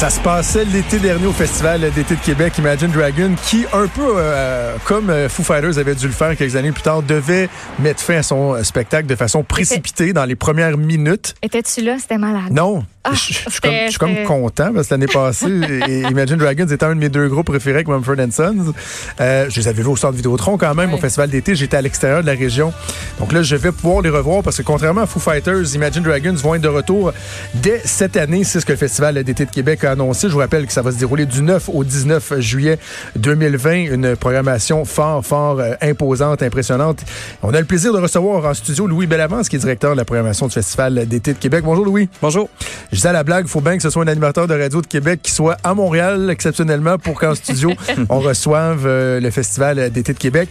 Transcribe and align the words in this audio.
Ça 0.00 0.08
se 0.08 0.18
passait 0.20 0.64
l'été 0.64 0.98
dernier 0.98 1.26
au 1.26 1.32
Festival 1.32 1.82
d'été 1.90 2.14
de 2.14 2.20
Québec, 2.20 2.56
Imagine 2.56 2.90
Dragon, 2.90 3.34
qui, 3.44 3.66
un 3.70 3.86
peu 3.86 4.14
euh, 4.16 4.74
comme 4.86 5.10
euh, 5.10 5.28
Foo 5.28 5.42
Fighters 5.42 5.76
avait 5.76 5.94
dû 5.94 6.06
le 6.06 6.14
faire 6.14 6.34
quelques 6.38 6.56
années 6.56 6.72
plus 6.72 6.82
tard, 6.82 7.02
devait 7.02 7.50
mettre 7.78 8.00
fin 8.00 8.14
à 8.14 8.22
son 8.22 8.54
euh, 8.54 8.62
spectacle 8.62 9.06
de 9.06 9.14
façon 9.14 9.42
précipitée 9.42 10.14
dans 10.14 10.24
les 10.24 10.36
premières 10.36 10.78
minutes. 10.78 11.34
Étais-tu 11.42 11.82
là? 11.82 11.98
C'était 12.00 12.16
malade. 12.16 12.50
Non. 12.50 12.82
Ah, 13.02 13.12
je, 13.14 13.32
je 13.32 13.50
suis 13.50 13.60
comme, 13.62 13.72
je 13.86 13.88
suis 13.90 13.98
comme 13.98 14.10
c'était- 14.10 14.24
content 14.24 14.72
parce 14.74 14.88
que 14.88 14.94
l'année 14.94 15.06
passée, 15.06 15.46
Imagine 16.10 16.36
Dragons 16.36 16.66
était 16.66 16.84
un 16.84 16.94
de 16.94 17.00
mes 17.00 17.08
deux 17.08 17.28
groupes 17.28 17.46
préférés 17.46 17.76
avec 17.76 17.88
Mumford 17.88 18.16
Sons. 18.30 18.74
Euh, 19.22 19.46
je 19.48 19.58
les 19.58 19.68
avais 19.68 19.82
vus 19.82 19.88
au 19.88 19.96
centre 19.96 20.16
Vidéotron 20.16 20.58
quand 20.58 20.74
même, 20.74 20.90
Ouais. 20.90 20.96
au 20.96 21.00
festival 21.00 21.30
d'été. 21.30 21.54
J'étais 21.54 21.78
à 21.78 21.82
l'extérieur 21.82 22.20
de 22.20 22.26
la 22.26 22.34
région. 22.34 22.74
Donc 23.18 23.32
là, 23.32 23.42
je 23.42 23.56
vais 23.56 23.72
pouvoir 23.72 24.02
les 24.02 24.10
revoir 24.10 24.42
parce 24.42 24.58
que 24.58 24.62
contrairement 24.62 25.00
à 25.02 25.06
Foo 25.06 25.18
Fighters, 25.18 25.74
Imagine 25.74 26.02
Dragons 26.02 26.34
vont 26.34 26.54
être 26.56 26.60
de 26.60 26.68
retour 26.68 27.14
dès 27.54 27.80
cette 27.86 28.18
année. 28.18 28.44
C'est 28.44 28.60
ce 28.60 28.66
que 28.66 28.72
le 28.72 28.78
festival 28.78 29.14
d'été 29.24 29.46
de 29.46 29.50
Québec 29.50 29.82
a 29.84 29.92
annoncé. 29.92 30.28
Je 30.28 30.34
vous 30.34 30.38
rappelle 30.40 30.66
que 30.66 30.72
ça 30.72 30.82
va 30.82 30.92
se 30.92 30.98
dérouler 30.98 31.24
du 31.24 31.40
9 31.40 31.70
au 31.72 31.84
19 31.84 32.34
juillet 32.40 32.78
2020. 33.16 33.94
Une 33.94 34.14
programmation 34.16 34.84
fort, 34.84 35.24
fort 35.24 35.58
euh, 35.60 35.72
imposante, 35.80 36.42
impressionnante. 36.42 37.00
On 37.42 37.54
a 37.54 37.60
le 37.60 37.66
plaisir 37.66 37.94
de 37.94 37.98
recevoir 37.98 38.44
en 38.44 38.52
studio 38.52 38.86
Louis 38.86 39.06
Bellavance, 39.06 39.48
qui 39.48 39.56
est 39.56 39.60
directeur 39.60 39.92
de 39.92 39.96
la 39.96 40.04
programmation 40.04 40.48
du 40.48 40.52
festival 40.52 41.06
d'été 41.06 41.32
de 41.32 41.38
Québec. 41.38 41.64
Bonjour 41.64 41.86
Louis. 41.86 42.10
Bonjour. 42.20 42.50
Je 42.90 42.96
disais 42.96 43.08
à 43.08 43.12
la 43.12 43.22
blague, 43.22 43.44
il 43.46 43.50
faut 43.50 43.60
bien 43.60 43.76
que 43.76 43.82
ce 43.82 43.90
soit 43.90 44.02
un 44.02 44.08
animateur 44.08 44.46
de 44.48 44.54
radio 44.58 44.82
de 44.82 44.86
Québec 44.86 45.20
qui 45.22 45.30
soit 45.30 45.56
à 45.62 45.74
Montréal 45.74 46.28
exceptionnellement 46.30 46.98
pour 46.98 47.18
qu'en 47.20 47.34
studio, 47.34 47.72
on 48.08 48.18
reçoive 48.20 48.84
euh, 48.86 49.20
le 49.20 49.30
Festival 49.30 49.90
d'été 49.90 50.12
de 50.12 50.18
Québec. 50.18 50.48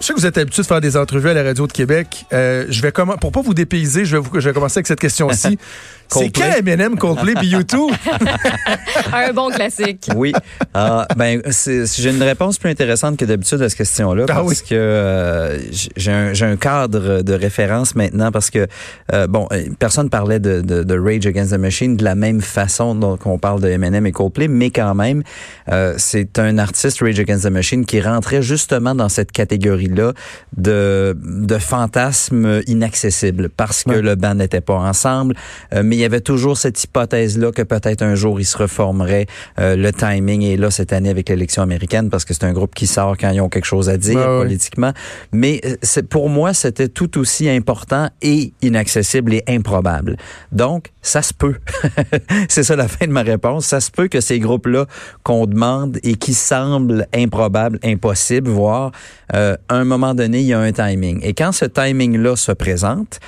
Je 0.00 0.06
sais 0.08 0.12
que 0.12 0.18
vous 0.18 0.26
êtes 0.26 0.36
habitué 0.36 0.60
de 0.62 0.66
faire 0.66 0.80
des 0.82 0.96
entrevues 0.98 1.30
à 1.30 1.34
la 1.34 1.42
radio 1.42 1.66
de 1.66 1.72
Québec. 1.72 2.26
Euh, 2.34 2.66
je 2.68 2.82
vais 2.82 2.92
pour 2.92 3.32
pas 3.32 3.40
vous 3.40 3.54
dépayser, 3.54 4.04
je 4.04 4.16
vais, 4.16 4.22
vous- 4.22 4.38
je 4.40 4.46
vais 4.48 4.52
commencer 4.52 4.78
avec 4.78 4.86
cette 4.86 5.00
question-ci. 5.00 5.58
C'est 6.20 6.30
quand 6.30 6.52
Eminem, 6.58 6.96
Coldplay 6.98 7.34
puis 7.34 7.48
YouTube? 7.48 7.90
Un 9.12 9.32
bon 9.32 9.50
classique. 9.50 10.08
Oui. 10.14 10.32
Ah, 10.72 11.06
ben, 11.16 11.40
c'est- 11.50 12.00
j'ai 12.00 12.10
une 12.10 12.22
réponse 12.22 12.58
plus 12.58 12.70
intéressante 12.70 13.16
que 13.16 13.24
d'habitude 13.24 13.60
à 13.62 13.68
cette 13.68 13.78
question-là 13.78 14.24
Ah 14.28 14.34
parce 14.34 14.48
oui. 14.48 14.56
que 14.70 14.74
euh, 14.74 15.58
j'ai 15.96 16.12
un, 16.12 16.32
j'ai 16.32 16.44
un 16.46 16.56
cadre 16.56 17.22
de 17.22 17.32
référence 17.34 17.94
maintenant 17.94 18.30
parce 18.32 18.50
que 18.50 18.66
euh, 19.12 19.26
bon, 19.26 19.46
euh, 19.52 19.64
personne 19.78 20.10
parlait 20.10 20.40
de, 20.40 20.60
de, 20.60 20.82
de 20.82 20.98
Rage 20.98 21.26
Against 21.26 21.52
the 21.52 21.58
Machine 21.58 21.96
de 21.96 22.04
la 22.04 22.14
même 22.14 22.40
façon 22.40 22.94
dont 22.94 23.18
on 23.24 23.38
parle 23.38 23.60
de 23.60 23.68
Eminem 23.68 24.06
et 24.06 24.12
Coldplay, 24.12 24.48
mais 24.48 24.70
quand 24.70 24.94
même, 24.94 25.22
euh, 25.70 25.94
c'est 25.98 26.38
un 26.38 26.58
artiste 26.58 27.00
Rage 27.00 27.18
Against 27.20 27.44
the 27.44 27.50
Machine 27.50 27.84
qui 27.86 28.00
rentrait 28.00 28.42
justement 28.42 28.94
dans 28.94 29.08
cette 29.08 29.32
catégorie-là 29.32 30.12
de 30.56 31.16
de 31.24 31.58
fantasmes 31.58 32.60
inaccessibles 32.66 33.48
parce 33.48 33.84
que 33.84 33.90
Ouais. 33.90 34.02
le 34.02 34.14
band 34.14 34.34
n'était 34.34 34.60
pas 34.60 34.74
ensemble, 34.74 35.34
euh, 35.74 35.82
mais 35.84 35.96
il 35.96 36.03
y 36.04 36.06
avait 36.06 36.20
toujours 36.20 36.56
cette 36.56 36.82
hypothèse-là 36.82 37.52
que 37.52 37.62
peut-être 37.62 38.02
un 38.02 38.14
jour 38.14 38.40
il 38.40 38.44
se 38.44 38.56
reformerait. 38.56 39.26
Euh, 39.58 39.76
le 39.76 39.92
timing 39.92 40.42
est 40.42 40.56
là 40.56 40.70
cette 40.70 40.92
année 40.92 41.10
avec 41.10 41.28
l'élection 41.28 41.62
américaine 41.62 42.10
parce 42.10 42.24
que 42.24 42.34
c'est 42.34 42.44
un 42.44 42.52
groupe 42.52 42.74
qui 42.74 42.86
sort 42.86 43.16
quand 43.18 43.30
ils 43.30 43.40
ont 43.40 43.48
quelque 43.48 43.64
chose 43.64 43.88
à 43.88 43.96
dire 43.96 44.18
ouais. 44.18 44.42
politiquement. 44.42 44.92
Mais 45.32 45.60
euh, 45.64 45.76
c'est 45.82 46.08
pour 46.08 46.28
moi, 46.28 46.54
c'était 46.54 46.88
tout 46.88 47.18
aussi 47.18 47.48
important 47.48 48.08
et 48.22 48.52
inaccessible 48.62 49.34
et 49.34 49.44
improbable. 49.48 50.16
Donc, 50.52 50.92
ça 51.02 51.22
se 51.22 51.34
peut. 51.34 51.56
c'est 52.48 52.62
ça 52.62 52.76
la 52.76 52.88
fin 52.88 53.06
de 53.06 53.12
ma 53.12 53.22
réponse. 53.22 53.66
Ça 53.66 53.80
se 53.80 53.90
peut 53.90 54.08
que 54.08 54.20
ces 54.20 54.38
groupes-là 54.38 54.86
qu'on 55.22 55.46
demande 55.46 55.98
et 56.02 56.14
qui 56.14 56.34
semblent 56.34 57.06
improbables, 57.14 57.78
impossibles, 57.84 58.50
voire 58.50 58.92
euh, 59.34 59.56
à 59.68 59.76
un 59.76 59.84
moment 59.84 60.14
donné, 60.14 60.40
il 60.40 60.46
y 60.46 60.52
a 60.52 60.60
un 60.60 60.72
timing. 60.72 61.20
Et 61.22 61.34
quand 61.34 61.52
ce 61.52 61.64
timing-là 61.64 62.36
se 62.36 62.52
présente, 62.52 63.20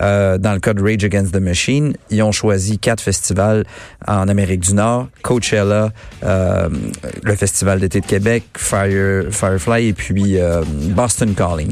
euh, 0.00 0.38
dans 0.38 0.52
le 0.52 0.60
cas 0.60 0.74
de 0.74 0.82
Rage 0.82 1.04
Against 1.04 1.32
the 1.32 1.40
Machine, 1.40 1.94
ils 2.10 2.22
ont 2.22 2.32
choisi 2.32 2.78
quatre 2.78 3.00
festivals 3.00 3.64
en 4.06 4.28
Amérique 4.28 4.60
du 4.60 4.74
Nord, 4.74 5.08
Coachella, 5.22 5.92
euh, 6.24 6.68
le 7.22 7.36
Festival 7.36 7.80
d'été 7.80 8.00
de 8.00 8.06
Québec, 8.06 8.44
Fire, 8.56 9.24
Firefly 9.30 9.88
et 9.88 9.92
puis 9.92 10.38
euh, 10.38 10.62
Boston 10.90 11.34
Calling. 11.34 11.70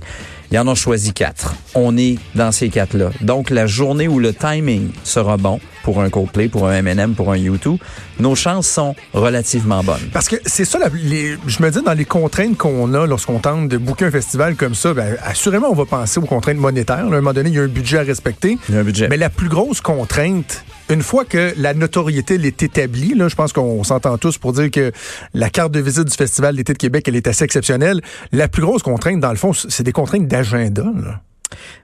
Ils 0.50 0.58
en 0.58 0.68
ont 0.68 0.74
choisi 0.74 1.12
quatre. 1.12 1.54
On 1.74 1.96
est 1.96 2.18
dans 2.34 2.52
ces 2.52 2.68
quatre-là. 2.68 3.10
Donc, 3.20 3.50
la 3.50 3.66
journée 3.66 4.06
où 4.06 4.20
le 4.20 4.32
timing 4.32 4.90
sera 5.02 5.36
bon 5.36 5.58
pour 5.86 6.00
un 6.02 6.10
Coldplay, 6.10 6.48
pour 6.48 6.66
un 6.66 6.72
M&M, 6.78 7.14
pour 7.14 7.30
un 7.30 7.36
U2, 7.36 7.78
nos 8.18 8.34
chances 8.34 8.66
sont 8.66 8.96
relativement 9.14 9.84
bonnes. 9.84 10.08
Parce 10.12 10.26
que 10.28 10.34
c'est 10.44 10.64
ça, 10.64 10.80
la- 10.80 10.88
les- 10.92 11.36
je 11.46 11.62
me 11.62 11.70
dis, 11.70 11.80
dans 11.80 11.92
les 11.92 12.04
contraintes 12.04 12.56
qu'on 12.58 12.92
a 12.92 13.06
lorsqu'on 13.06 13.38
tente 13.38 13.68
de 13.68 13.76
booker 13.78 14.06
un 14.06 14.10
festival 14.10 14.56
comme 14.56 14.74
ça, 14.74 14.92
ben, 14.94 15.16
assurément, 15.24 15.68
on 15.70 15.76
va 15.76 15.84
penser 15.84 16.18
aux 16.18 16.24
contraintes 16.26 16.56
monétaires. 16.56 16.96
là. 17.08 17.14
À 17.14 17.18
un 17.18 17.20
moment 17.20 17.32
donné, 17.32 17.50
il 17.50 17.54
y 17.54 17.60
a 17.60 17.62
un 17.62 17.68
budget 17.68 17.98
à 17.98 18.02
respecter. 18.02 18.58
Il 18.68 18.74
y 18.74 18.78
a 18.78 18.80
un 18.80 18.84
budget. 18.84 19.06
Mais 19.08 19.16
la 19.16 19.30
plus 19.30 19.48
grosse 19.48 19.80
contrainte, 19.80 20.64
une 20.90 21.02
fois 21.02 21.24
que 21.24 21.54
la 21.56 21.72
notoriété 21.72 22.34
elle 22.34 22.46
est 22.46 22.64
établie, 22.64 23.14
là, 23.14 23.28
je 23.28 23.36
pense 23.36 23.52
qu'on 23.52 23.84
s'entend 23.84 24.18
tous 24.18 24.38
pour 24.38 24.52
dire 24.54 24.72
que 24.72 24.90
la 25.34 25.50
carte 25.50 25.70
de 25.70 25.78
visite 25.78 26.04
du 26.08 26.16
Festival 26.16 26.56
d'été 26.56 26.72
de 26.72 26.78
Québec, 26.78 27.04
elle 27.06 27.14
est 27.14 27.28
assez 27.28 27.44
exceptionnelle. 27.44 28.00
La 28.32 28.48
plus 28.48 28.62
grosse 28.62 28.82
contrainte, 28.82 29.20
dans 29.20 29.30
le 29.30 29.36
fond, 29.36 29.52
c'est 29.52 29.84
des 29.84 29.92
contraintes 29.92 30.26
d'agenda. 30.26 30.82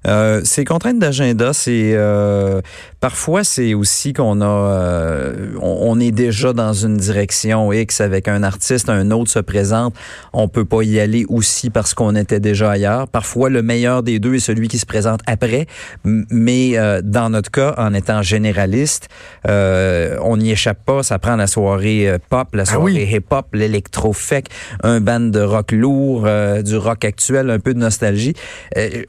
Euh, 0.07 0.41
ces 0.45 0.65
contraintes 0.65 0.99
d'agenda, 0.99 1.53
c'est 1.53 1.93
euh, 1.95 2.61
parfois 3.01 3.45
c'est 3.45 3.75
aussi 3.75 4.13
qu'on 4.13 4.41
a, 4.41 4.45
euh, 4.47 5.55
on, 5.61 5.79
on 5.83 6.01
est 6.01 6.11
déjà 6.11 6.53
dans 6.53 6.73
une 6.73 6.97
direction 6.97 7.73
X 7.73 8.01
avec 8.01 8.29
un 8.29 8.43
artiste, 8.43 8.89
un 8.89 9.11
autre 9.11 9.31
se 9.31 9.39
présente, 9.39 9.95
on 10.33 10.49
peut 10.49 10.65
pas 10.65 10.83
y 10.83 10.99
aller 11.01 11.25
aussi 11.29 11.71
parce 11.71 11.95
qu'on 11.95 12.15
était 12.17 12.41
déjà 12.41 12.71
ailleurs. 12.73 13.09
Parfois, 13.09 13.49
le 13.51 13.63
meilleur 13.63 14.03
des 14.03 14.19
deux 14.19 14.35
est 14.35 14.41
celui 14.41 14.69
qui 14.69 14.79
se 14.79 14.87
présente 14.87 15.21
après, 15.27 15.67
mais 16.05 16.79
euh, 16.79 17.01
dans 17.03 17.31
notre 17.31 17.51
cas, 17.51 17.75
en 17.79 17.95
étant 17.95 18.23
généraliste, 18.23 19.09
euh, 19.49 20.17
on 20.23 20.37
n'y 20.37 20.51
échappe 20.51 20.85
pas. 20.85 21.03
Ça 21.03 21.19
prend 21.19 21.37
la 21.37 21.47
soirée 21.47 22.09
euh, 22.09 22.19
pop, 22.29 22.49
la 22.55 22.65
Ah 22.69 22.79
oui. 22.81 22.93
soirée 22.93 23.17
hip-hop, 23.17 23.47
l'électro-fec, 23.53 24.47
un 24.83 25.01
band 25.01 25.21
de 25.21 25.41
rock 25.41 25.73
lourd, 25.73 26.27
du 26.63 26.77
rock 26.77 27.05
actuel, 27.05 27.51
un 27.51 27.59
peu 27.59 27.75
de 27.75 27.79
nostalgie. 27.79 28.35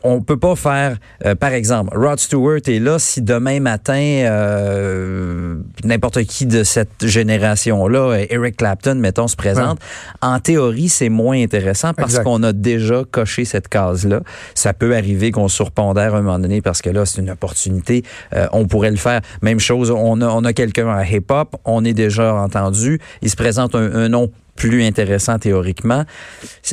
On 0.03 0.21
peut 0.21 0.37
pas 0.37 0.55
faire, 0.63 0.97
euh, 1.25 1.35
par 1.35 1.51
exemple, 1.51 1.95
Rod 1.97 2.19
Stewart 2.19 2.61
est 2.67 2.79
là 2.79 2.97
si 2.99 3.21
demain 3.21 3.59
matin 3.59 3.93
euh, 3.99 5.55
n'importe 5.83 6.23
qui 6.23 6.45
de 6.45 6.63
cette 6.63 7.05
génération-là, 7.05 7.99
euh, 7.99 8.25
Eric 8.29 8.57
Clapton, 8.57 8.95
mettons, 8.95 9.27
se 9.27 9.35
présente. 9.35 9.79
En 10.21 10.39
théorie, 10.39 10.89
c'est 10.89 11.09
moins 11.09 11.41
intéressant 11.41 11.93
parce 11.93 12.19
qu'on 12.19 12.41
a 12.43 12.53
déjà 12.53 13.03
coché 13.09 13.45
cette 13.45 13.67
case-là. 13.67 14.21
Ça 14.55 14.73
peut 14.73 14.95
arriver 14.95 15.31
qu'on 15.31 15.47
surpondère 15.47 16.15
à 16.15 16.19
un 16.19 16.21
moment 16.21 16.39
donné 16.39 16.61
parce 16.61 16.81
que 16.81 16.89
là, 16.89 17.05
c'est 17.05 17.21
une 17.21 17.29
opportunité. 17.29 18.03
Euh, 18.33 18.47
on 18.53 18.65
pourrait 18.65 18.91
le 18.91 18.97
faire. 18.97 19.21
Même 19.41 19.59
chose, 19.59 19.91
on 19.91 20.21
a, 20.21 20.27
on 20.27 20.43
a 20.45 20.53
quelqu'un 20.53 20.89
à 20.89 21.05
hip-hop, 21.05 21.55
on 21.65 21.83
est 21.83 21.93
déjà 21.93 22.35
entendu. 22.35 22.99
Il 23.21 23.29
se 23.29 23.35
présente 23.35 23.75
un, 23.75 23.93
un 23.93 24.09
nom 24.09 24.31
plus 24.55 24.83
intéressant 24.83 25.39
théoriquement. 25.39 26.03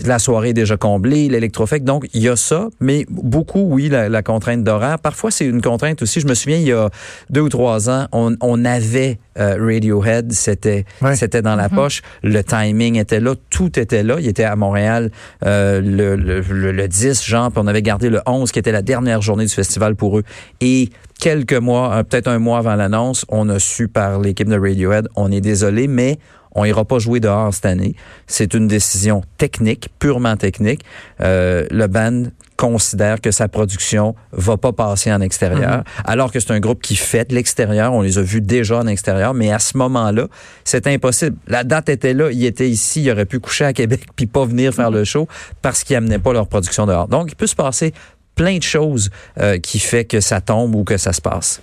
La 0.05 0.19
soirée 0.19 0.51
est 0.51 0.55
déjà 0.55 0.77
comblée, 0.77 1.29
l'électrofec. 1.29 1.83
Donc, 1.85 2.07
il 2.13 2.23
y 2.23 2.29
a 2.29 2.37
ça, 2.37 2.69
mais 2.81 3.07
beaucoup, 3.09 3.61
oui, 3.61 3.89
la, 3.89 4.09
la 4.09 4.23
contrainte 4.23 4.63
d'horaire. 4.65 4.99
Parfois, 4.99 5.31
c'est 5.31 5.47
une 5.47 5.63
contrainte 5.63 6.03
aussi. 6.03 6.21
Je 6.21 6.27
me 6.27 6.35
souviens, 6.35 6.59
il 6.59 6.67
y 6.69 6.73
a 6.73 6.91
deux 7.31 7.41
ou 7.41 7.49
trois 7.49 7.89
ans, 7.89 8.07
on, 8.13 8.37
on 8.41 8.65
avait 8.65 9.19
euh, 9.39 9.57
Radiohead, 9.59 10.33
c'était 10.33 10.85
Ouais. 11.01 11.17
c'était 11.17 11.41
dans 11.43 11.57
la 11.57 11.69
poche. 11.69 12.03
Le 12.23 12.43
timing 12.43 12.97
était 12.97 13.21
là, 13.21 13.35
tout 13.49 13.79
était 13.79 14.03
là. 14.03 14.17
Il 14.21 14.29
était 14.29 14.45
à 14.45 14.57
Montréal 14.57 15.11
euh, 15.47 15.81
le, 15.81 16.17
le, 16.17 16.41
le, 16.41 16.73
le 16.73 16.89
10, 16.89 17.25
genre, 17.25 17.51
puis 17.51 17.61
on 17.65 17.67
avait 17.67 17.83
gardé 17.83 18.11
le 18.11 18.21
11, 18.27 18.53
qui 18.53 18.59
était 18.59 18.73
la 18.73 18.83
dernière 18.83 19.23
journée 19.23 19.47
du 19.47 19.55
festival 19.55 19.97
pour 19.97 20.19
eux. 20.19 20.25
Et 20.61 20.91
quelques 21.21 21.53
mois, 21.53 21.95
euh, 21.95 22.03
peut-être 22.03 22.28
un 22.28 22.39
mois 22.39 22.59
avant 22.59 22.75
l'annonce, 22.75 23.25
on 23.28 23.49
a 23.49 23.59
su 23.59 23.89
par 23.89 24.19
l'équipe 24.19 24.49
de 24.49 24.59
Radiohead, 24.59 25.07
on 25.15 25.31
est 25.31 25.41
désolé, 25.41 25.87
mais 25.87 26.19
on 26.53 26.65
ira 26.65 26.84
pas 26.84 26.99
jouer 26.99 27.21
dehors 27.21 27.55
cette 27.55 27.67
année. 27.67 27.95
C'est 28.27 28.55
une 28.55 28.67
décision 28.67 29.22
technique, 29.39 29.89
purement 29.99 30.37
technique. 30.37 30.83
Euh, 31.21 31.67
le 31.71 31.87
band 31.87 32.25
considère 32.57 33.21
que 33.21 33.31
sa 33.31 33.49
production 33.49 34.15
va 34.33 34.57
pas 34.57 34.72
passer 34.72 35.11
en 35.11 35.21
extérieur, 35.21 35.83
alors 36.05 36.31
que 36.31 36.41
c'est 36.41 36.51
un 36.51 36.61
groupe 36.61 36.83
qui 36.83 36.97
fait 36.97 37.31
de 37.31 37.34
l'extérieur. 37.34 37.95
On 37.95 38.03
les 38.03 38.19
a 38.19 38.23
vus 38.23 38.43
déjà 38.43 38.78
en 38.78 38.87
extérieur, 38.87 39.33
mais 39.33 39.51
à 39.51 39.59
ce 39.59 39.78
moment-là, 39.78 40.27
c'est 40.65 40.87
impossible. 40.87 41.37
La 41.47 41.65
date 41.65 41.89
était 41.89 42.13
là, 42.13 42.31
ils 42.31 42.45
étaient 42.45 42.69
ici, 42.69 43.03
ils 43.03 43.11
auraient 43.11 43.25
pu 43.25 43.41
coucher 43.41 43.65
à 43.65 43.73
Québec 43.73 44.03
puis 44.16 44.27
pas 44.27 44.45
venir 44.45 44.75
faire 44.75 44.91
le 44.91 45.05
show 45.05 45.27
parce 45.63 45.84
qu'ils 45.84 45.97
amenaient 45.97 46.19
pas 46.19 46.33
leur 46.33 46.49
production 46.49 46.84
dehors. 46.84 47.09
Donc, 47.09 47.31
il 47.31 47.37
peut 47.37 47.47
se 47.47 47.57
passer 47.57 47.95
plein 48.41 48.57
de 48.57 48.63
choses 48.63 49.10
euh, 49.39 49.59
qui 49.59 49.78
fait 49.78 50.07
que 50.07 50.21
ça 50.21 50.41
tombe 50.41 50.75
ou 50.75 50.83
que 50.83 50.97
ça 50.97 51.13
se 51.13 51.21
passe. 51.21 51.60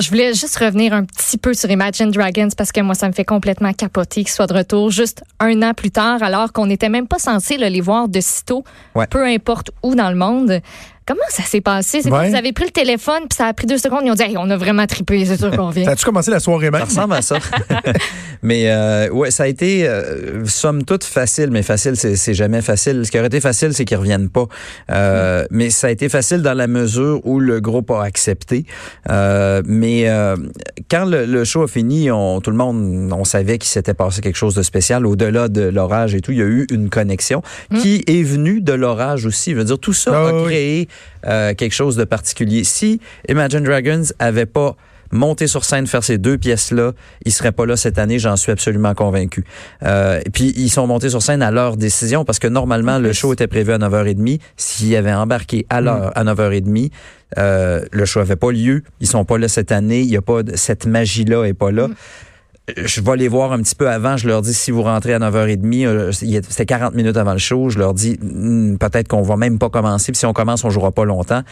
Je 0.00 0.08
voulais 0.08 0.32
juste 0.32 0.56
revenir 0.56 0.94
un 0.94 1.04
petit 1.04 1.36
peu 1.36 1.52
sur 1.52 1.68
Imagine 1.70 2.10
Dragons 2.12 2.48
parce 2.56 2.72
que 2.72 2.80
moi, 2.80 2.94
ça 2.94 3.08
me 3.08 3.12
fait 3.12 3.24
complètement 3.26 3.72
capoter 3.74 4.22
qu'ils 4.22 4.32
soient 4.32 4.46
de 4.46 4.54
retour 4.54 4.90
juste 4.90 5.22
un 5.40 5.60
an 5.62 5.74
plus 5.74 5.90
tard, 5.90 6.22
alors 6.22 6.52
qu'on 6.54 6.66
n'était 6.66 6.88
même 6.88 7.08
pas 7.08 7.18
censé 7.18 7.58
les 7.58 7.80
voir 7.82 8.08
de 8.08 8.20
sitôt, 8.20 8.64
Ouais. 8.94 9.06
peu 9.08 9.22
importe 9.26 9.70
où 9.82 9.94
dans 9.94 10.08
le 10.08 10.16
monde. 10.16 10.60
Comment 11.08 11.20
ça 11.30 11.42
s'est 11.42 11.62
passé? 11.62 12.02
C'est 12.02 12.10
Ouais. 12.12 12.28
Vous 12.30 12.36
avez 12.36 12.52
pris 12.52 12.64
le 12.64 12.70
téléphone, 12.70 13.20
puis 13.28 13.36
ça 13.36 13.46
a 13.46 13.52
pris 13.54 13.66
deux 13.66 13.78
secondes. 13.78 14.02
Ils 14.04 14.10
ont 14.10 14.14
dit, 14.14 14.22
Hey, 14.22 14.36
on 14.36 14.48
a 14.50 14.56
vraiment 14.56 14.86
trippé, 14.86 15.24
c'est 15.24 15.38
sûr 15.38 15.50
qu'on 15.50 15.70
vient. 15.70 15.84
Ça 15.84 15.92
a-tu 15.92 16.04
commencé 16.04 16.30
la 16.30 16.38
soirée 16.40 16.66
Ça 16.66 16.70
même? 16.72 16.82
ressemble 16.82 17.14
à 17.14 17.22
ça. 17.22 17.36
mais 18.42 18.70
euh, 18.70 19.08
ouais, 19.10 19.30
ça 19.30 19.44
a 19.44 19.46
été 19.46 19.88
euh, 19.88 20.44
somme 20.46 20.84
toute 20.84 21.04
facile, 21.04 21.50
mais 21.50 21.62
facile, 21.62 21.96
c'est 21.96 22.34
jamais 22.34 22.60
facile. 22.62 23.04
Ce 23.06 23.10
qui 23.10 23.18
aurait 23.18 23.26
été 23.28 23.40
facile, 23.40 23.72
c'est 23.74 23.84
qu'ils 23.84 23.96
reviennent 23.96 24.28
pas. 24.28 24.46
Euh, 24.90 25.44
Mais 25.50 25.70
ça 25.70 25.86
a 25.86 25.90
été 25.90 26.08
facile 26.08 26.42
dans 26.42 26.54
la 26.54 26.66
mesure 26.66 27.20
où 27.24 27.40
le 27.40 27.60
groupe 27.60 27.90
a 27.90 28.02
accepté. 28.02 28.64
Euh, 29.10 29.62
mais 29.66 30.08
euh, 30.08 30.36
quand 30.90 31.04
le, 31.04 31.24
le 31.24 31.44
show 31.44 31.62
a 31.62 31.68
fini, 31.68 32.10
on, 32.10 32.40
tout 32.40 32.50
le 32.50 32.56
monde, 32.56 33.12
on 33.12 33.24
savait 33.24 33.58
qu'il 33.58 33.68
s'était 33.70 33.94
passé 33.94 34.20
quelque 34.20 34.36
chose 34.36 34.54
de 34.54 34.62
spécial. 34.62 35.06
Au-delà 35.06 35.48
de 35.48 35.62
l'orage 35.62 36.14
et 36.14 36.20
tout, 36.20 36.32
il 36.32 36.38
y 36.38 36.42
a 36.42 36.46
eu 36.46 36.66
une 36.70 36.90
connexion 36.90 37.42
qui 37.80 38.02
est 38.06 38.22
venue 38.22 38.60
de 38.60 38.72
l'orage 38.72 39.26
aussi. 39.26 39.52
Je 39.52 39.56
veux 39.56 39.64
dire, 39.64 39.78
tout 39.78 39.92
ça 39.92 40.10
Ah 40.14 40.28
a 40.28 40.32
oui. 40.44 40.88
Euh, 41.26 41.54
quelque 41.54 41.74
chose 41.74 41.96
de 41.96 42.04
particulier. 42.04 42.64
Si 42.64 43.00
Imagine 43.28 43.60
Dragons 43.60 44.04
avait 44.18 44.46
pas 44.46 44.76
monté 45.10 45.46
sur 45.46 45.64
scène 45.64 45.86
faire 45.86 46.04
ces 46.04 46.18
deux 46.18 46.38
pièces-là, 46.38 46.92
ils 47.24 47.32
seraient 47.32 47.52
pas 47.52 47.66
là 47.66 47.76
cette 47.76 47.98
année, 47.98 48.18
j'en 48.18 48.36
suis 48.36 48.52
absolument 48.52 48.94
convaincu. 48.94 49.44
Euh, 49.82 50.20
et 50.24 50.30
puis 50.30 50.52
ils 50.56 50.70
sont 50.70 50.86
montés 50.86 51.10
sur 51.10 51.22
scène 51.22 51.42
à 51.42 51.50
leur 51.50 51.76
décision 51.76 52.24
parce 52.24 52.38
que 52.38 52.48
normalement 52.48 52.98
le 52.98 53.12
show 53.12 53.32
était 53.32 53.46
prévu 53.46 53.72
à 53.72 53.78
9h30. 53.78 54.40
S'ils 54.56 54.96
avaient 54.96 55.12
embarqué 55.12 55.66
à 55.70 55.80
l'heure 55.80 56.12
à 56.14 56.24
9h30, 56.24 56.90
euh, 57.36 57.84
le 57.90 58.04
show 58.04 58.20
avait 58.20 58.36
pas 58.36 58.52
lieu. 58.52 58.82
Ils 59.00 59.06
sont 59.06 59.24
pas 59.24 59.38
là 59.38 59.48
cette 59.48 59.72
année. 59.72 60.00
Il 60.00 60.08
y 60.10 60.16
a 60.16 60.22
pas 60.22 60.40
cette 60.54 60.86
magie-là 60.86 61.44
est 61.44 61.54
pas 61.54 61.70
là. 61.70 61.88
Je 62.76 63.00
vais 63.00 63.16
les 63.16 63.28
voir 63.28 63.52
un 63.52 63.58
petit 63.62 63.74
peu 63.74 63.88
avant. 63.88 64.16
Je 64.16 64.26
leur 64.28 64.42
dis 64.42 64.52
si 64.54 64.70
vous 64.70 64.82
rentrez 64.82 65.14
à 65.14 65.18
9h30, 65.18 65.86
euh, 65.86 66.12
il 66.22 66.30
y 66.30 66.36
a- 66.36 66.40
c'était 66.48 66.66
40 66.66 66.94
minutes 66.94 67.16
avant 67.16 67.32
le 67.32 67.38
show. 67.38 67.70
Je 67.70 67.78
leur 67.78 67.94
dis 67.94 68.18
Hmm, 68.20 68.76
peut-être 68.76 69.08
qu'on 69.08 69.22
va 69.22 69.36
même 69.36 69.58
pas 69.58 69.68
commencer. 69.70 70.12
Puis 70.12 70.18
si 70.18 70.26
on 70.26 70.32
commence, 70.32 70.64
on 70.64 70.70
jouera 70.70 70.92
pas 70.92 71.04
longtemps. 71.04 71.42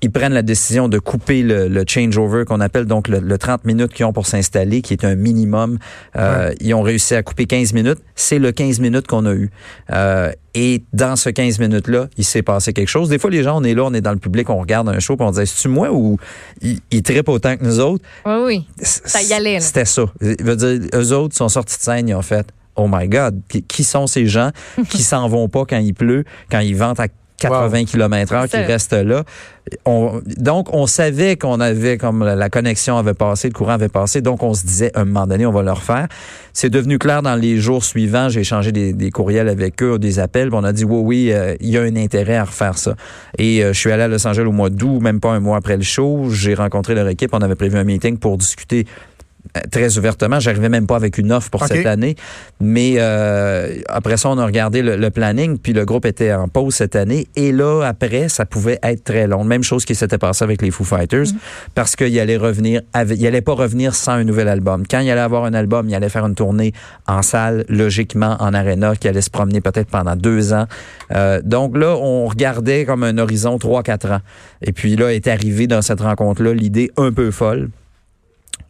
Ils 0.00 0.10
prennent 0.10 0.32
la 0.34 0.42
décision 0.42 0.88
de 0.88 0.98
couper 0.98 1.42
le, 1.42 1.68
le 1.68 1.84
changeover 1.86 2.44
qu'on 2.46 2.60
appelle 2.60 2.86
donc 2.86 3.08
le, 3.08 3.18
le 3.20 3.38
30 3.38 3.64
minutes 3.64 3.92
qu'ils 3.92 4.06
ont 4.06 4.12
pour 4.12 4.26
s'installer, 4.26 4.80
qui 4.82 4.92
est 4.94 5.04
un 5.04 5.14
minimum. 5.16 5.78
Euh, 6.16 6.52
Ils 6.60 6.72
ont 6.74 6.82
réussi 6.82 7.14
à 7.14 7.22
couper 7.22 7.46
15 7.46 7.72
minutes. 7.72 7.98
C'est 8.14 8.38
le 8.38 8.52
15 8.52 8.80
minutes 8.80 9.06
qu'on 9.06 9.26
a 9.26 9.34
eu. 9.34 9.50
Euh, 9.92 10.30
et 10.54 10.84
dans 10.92 11.16
ce 11.16 11.30
15 11.30 11.58
minutes-là, 11.58 12.08
il 12.16 12.24
s'est 12.24 12.42
passé 12.42 12.72
quelque 12.72 12.88
chose. 12.88 13.08
Des 13.08 13.18
fois, 13.18 13.30
les 13.30 13.42
gens, 13.42 13.60
on 13.60 13.64
est 13.64 13.74
là, 13.74 13.84
on 13.84 13.92
est 13.92 14.00
dans 14.00 14.12
le 14.12 14.18
public, 14.18 14.48
on 14.50 14.58
regarde 14.58 14.88
un 14.88 15.00
show, 15.00 15.16
puis 15.16 15.26
on 15.26 15.32
dit, 15.32 15.46
c'est-tu 15.46 15.68
moi 15.68 15.90
ou 15.92 16.16
ils, 16.62 16.80
ils 16.90 17.02
trippent 17.02 17.28
autant 17.28 17.56
que 17.56 17.64
nous 17.64 17.80
autres? 17.80 18.04
Oui, 18.24 18.34
oui. 18.44 18.66
Ça 18.80 19.22
y 19.22 19.32
allait. 19.32 19.60
C'était 19.60 19.84
ça. 19.84 20.04
Je 20.20 20.42
veux 20.42 20.56
dire, 20.56 20.88
eux 20.94 21.12
autres 21.12 21.36
sont 21.36 21.48
sortis 21.48 21.76
de 21.76 21.82
scène, 21.82 22.08
ils 22.08 22.14
ont 22.14 22.22
fait 22.22 22.46
Oh 22.76 22.88
my 22.90 23.08
God, 23.08 23.40
qui, 23.48 23.62
qui 23.62 23.84
sont 23.84 24.06
ces 24.06 24.26
gens? 24.26 24.50
Qui 24.88 25.02
s'en 25.02 25.28
vont 25.28 25.48
pas 25.48 25.64
quand 25.64 25.78
il 25.78 25.94
pleut, 25.94 26.24
quand 26.50 26.58
ils 26.58 26.74
ventent 26.74 26.98
à 26.98 27.06
80 27.38 27.84
km 27.84 28.32
heure, 28.32 28.48
qui 28.48 28.56
restent 28.66 28.92
là. 28.92 29.24
On- 29.86 30.20
donc, 30.36 30.68
on 30.74 30.86
savait 30.86 31.36
qu'on 31.36 31.58
avait, 31.60 31.96
comme 31.98 32.22
la, 32.24 32.34
la 32.36 32.48
connexion 32.50 32.96
avait 32.98 33.14
passé, 33.14 33.48
le 33.48 33.54
courant 33.54 33.72
avait 33.72 33.88
passé, 33.88 34.20
donc 34.20 34.42
on 34.42 34.54
se 34.54 34.64
disait, 34.64 34.90
à 34.94 35.00
un 35.00 35.04
moment 35.04 35.26
donné, 35.26 35.44
on 35.46 35.52
va 35.52 35.62
le 35.62 35.72
refaire. 35.72 36.06
C'est 36.52 36.70
devenu 36.70 36.98
clair 36.98 37.22
dans 37.22 37.34
les 37.34 37.56
jours 37.56 37.82
suivants. 37.82 38.28
J'ai 38.28 38.40
échangé 38.40 38.72
des, 38.72 38.92
des 38.92 39.10
courriels 39.10 39.48
avec 39.48 39.82
eux, 39.82 39.98
des 39.98 40.18
appels, 40.20 40.48
puis 40.48 40.58
on 40.60 40.64
a 40.64 40.72
dit, 40.72 40.84
oui, 40.84 41.00
oui, 41.02 41.32
euh, 41.32 41.56
il 41.60 41.70
y 41.70 41.78
a 41.78 41.82
un 41.82 41.96
intérêt 41.96 42.36
à 42.36 42.44
refaire 42.44 42.78
ça. 42.78 42.94
Et 43.38 43.64
euh, 43.64 43.72
je 43.72 43.78
suis 43.80 43.90
allé 43.90 44.02
à 44.04 44.08
Los 44.08 44.26
Angeles 44.26 44.44
au 44.46 44.52
mois 44.52 44.70
d'août, 44.70 45.00
même 45.00 45.18
pas 45.20 45.30
un 45.32 45.40
mois 45.40 45.56
après 45.56 45.76
le 45.76 45.82
show. 45.82 46.28
J'ai 46.30 46.54
rencontré 46.54 46.94
leur 46.94 47.08
équipe, 47.08 47.30
on 47.32 47.38
avait 47.40 47.56
prévu 47.56 47.76
un 47.78 47.84
meeting 47.84 48.18
pour 48.18 48.38
discuter 48.38 48.86
très 49.70 49.98
ouvertement. 49.98 50.40
J'arrivais 50.40 50.68
même 50.68 50.86
pas 50.86 50.96
avec 50.96 51.18
une 51.18 51.32
offre 51.32 51.50
pour 51.50 51.60
cette 51.76 51.86
année. 51.86 52.16
Mais 52.60 52.94
euh, 52.98 53.76
après 53.88 54.16
ça, 54.16 54.28
on 54.30 54.38
a 54.38 54.44
regardé 54.46 54.82
le, 54.82 54.96
le 54.96 55.10
planning, 55.10 55.58
puis 55.58 55.72
le 55.72 55.84
groupe 55.84 56.06
était 56.06 56.32
en 56.32 56.48
pause 56.48 56.74
cette 56.74 56.96
année. 56.96 57.26
Et 57.36 57.52
là, 57.52 57.82
après, 57.84 58.28
ça 58.28 58.46
pouvait 58.46 58.78
être 58.82 59.04
très 59.04 59.26
long. 59.26 59.44
Même 59.44 59.62
chose 59.62 59.84
qui 59.84 59.94
s'était 59.94 60.18
passé 60.18 60.42
avec 60.44 60.62
les 60.62 60.70
Foo 60.70 60.84
Fighters, 60.84 61.26
parce 61.74 61.96
qu'il 61.96 62.18
allait 62.18 62.36
revenir, 62.36 62.82
avec- 62.92 63.18
il 63.18 63.26
allait 63.26 63.40
pas 63.40 63.54
revenir 63.54 63.94
sans 63.94 64.12
un 64.12 64.24
nouvel 64.24 64.48
album. 64.48 64.84
Quand 64.90 65.00
il 65.00 65.10
allait 65.10 65.20
avoir 65.20 65.44
un 65.44 65.54
album, 65.54 65.88
il 65.88 65.94
allait 65.94 66.08
faire 66.08 66.26
une 66.26 66.34
tournée 66.34 66.72
en 67.06 67.22
salle, 67.22 67.64
logiquement 67.68 68.36
en 68.40 68.54
arena, 68.54 68.96
qui 68.96 69.08
allait 69.08 69.20
se 69.22 69.30
promener 69.30 69.60
peut-être 69.60 69.88
pendant 69.88 70.16
deux 70.16 70.52
ans. 70.52 70.66
Euh, 71.14 71.40
donc 71.44 71.76
là, 71.76 71.96
on 71.96 72.26
regardait 72.26 72.84
comme 72.84 73.02
un 73.04 73.18
horizon 73.18 73.56
3-4 73.58 74.10
ans. 74.12 74.20
Et 74.62 74.72
puis 74.72 74.96
là, 74.96 75.12
est 75.12 75.28
arrivé 75.28 75.66
dans 75.66 75.82
cette 75.82 76.00
rencontre-là 76.00 76.54
l'idée 76.54 76.90
un 76.96 77.12
peu 77.12 77.30
folle 77.30 77.68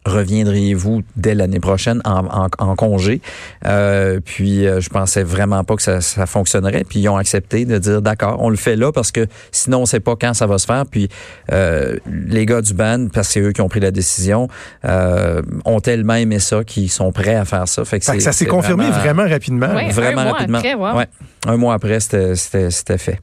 reviendriez-vous 0.05 1.01
dès 1.15 1.33
l'année 1.35 1.59
prochaine 1.59 2.01
en, 2.05 2.25
en- 2.25 2.47
en 2.59 2.75
congé? 2.75 3.21
Euh, 3.65 4.19
puis 4.23 4.65
euh, 4.67 4.79
je 4.79 4.89
pensais 4.89 5.23
vraiment 5.23 5.63
pas 5.63 5.75
que 5.75 5.81
ça, 5.81 6.01
ça 6.01 6.25
fonctionnerait. 6.25 6.83
Puis 6.87 6.99
ils 6.99 7.09
ont 7.09 7.17
accepté 7.17 7.65
de 7.65 7.77
dire 7.77 8.01
d'accord, 8.01 8.37
on 8.41 8.49
le 8.49 8.55
fait 8.55 8.75
là 8.75 8.91
parce 8.91 9.11
que 9.11 9.25
sinon 9.51 9.81
on 9.81 9.85
sait 9.85 9.99
pas 9.99 10.15
quand 10.15 10.33
ça 10.33 10.47
va 10.47 10.57
se 10.57 10.65
faire. 10.65 10.85
Puis 10.89 11.09
euh, 11.51 11.97
les 12.27 12.45
gars 12.45 12.61
du 12.61 12.73
band, 12.73 13.07
parce 13.13 13.27
que 13.27 13.33
c'est 13.33 13.39
eux 13.41 13.51
qui 13.51 13.61
ont 13.61 13.69
pris 13.69 13.79
la 13.79 13.91
décision, 13.91 14.47
euh, 14.85 15.41
ont 15.65 15.79
tellement 15.79 16.15
aimé 16.15 16.39
ça 16.39 16.63
qu'ils 16.63 16.91
sont 16.91 17.11
prêts 17.11 17.35
à 17.35 17.45
faire 17.45 17.67
ça. 17.67 17.83
Fait 17.85 17.99
que 17.99 18.05
Fait 18.05 18.13
que 18.13 18.17
c'est- 18.19 18.25
ça 18.25 18.31
s'est 18.31 18.45
confirmé 18.45 18.89
vraiment, 18.89 19.27
rapidement. 19.27 19.73
Ouais. 19.73 19.89
Vraiment 19.89 20.21
un 20.21 20.23
mois 20.25 20.33
rapidement. 20.33 20.57
après, 20.59 20.73
wow. 20.75 20.95
Ouais. 20.97 21.07
Un 21.47 21.57
mois 21.57 21.73
après, 21.73 21.99
c'était- 21.99 22.35
c'était 22.35 22.69
c'était 22.71 22.97
fait. 22.97 23.19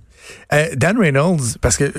Euh, 0.53 0.67
Dan 0.77 0.99
Reynolds, 0.99 1.57
parce 1.61 1.77
que 1.77 1.85
euh, 1.85 1.91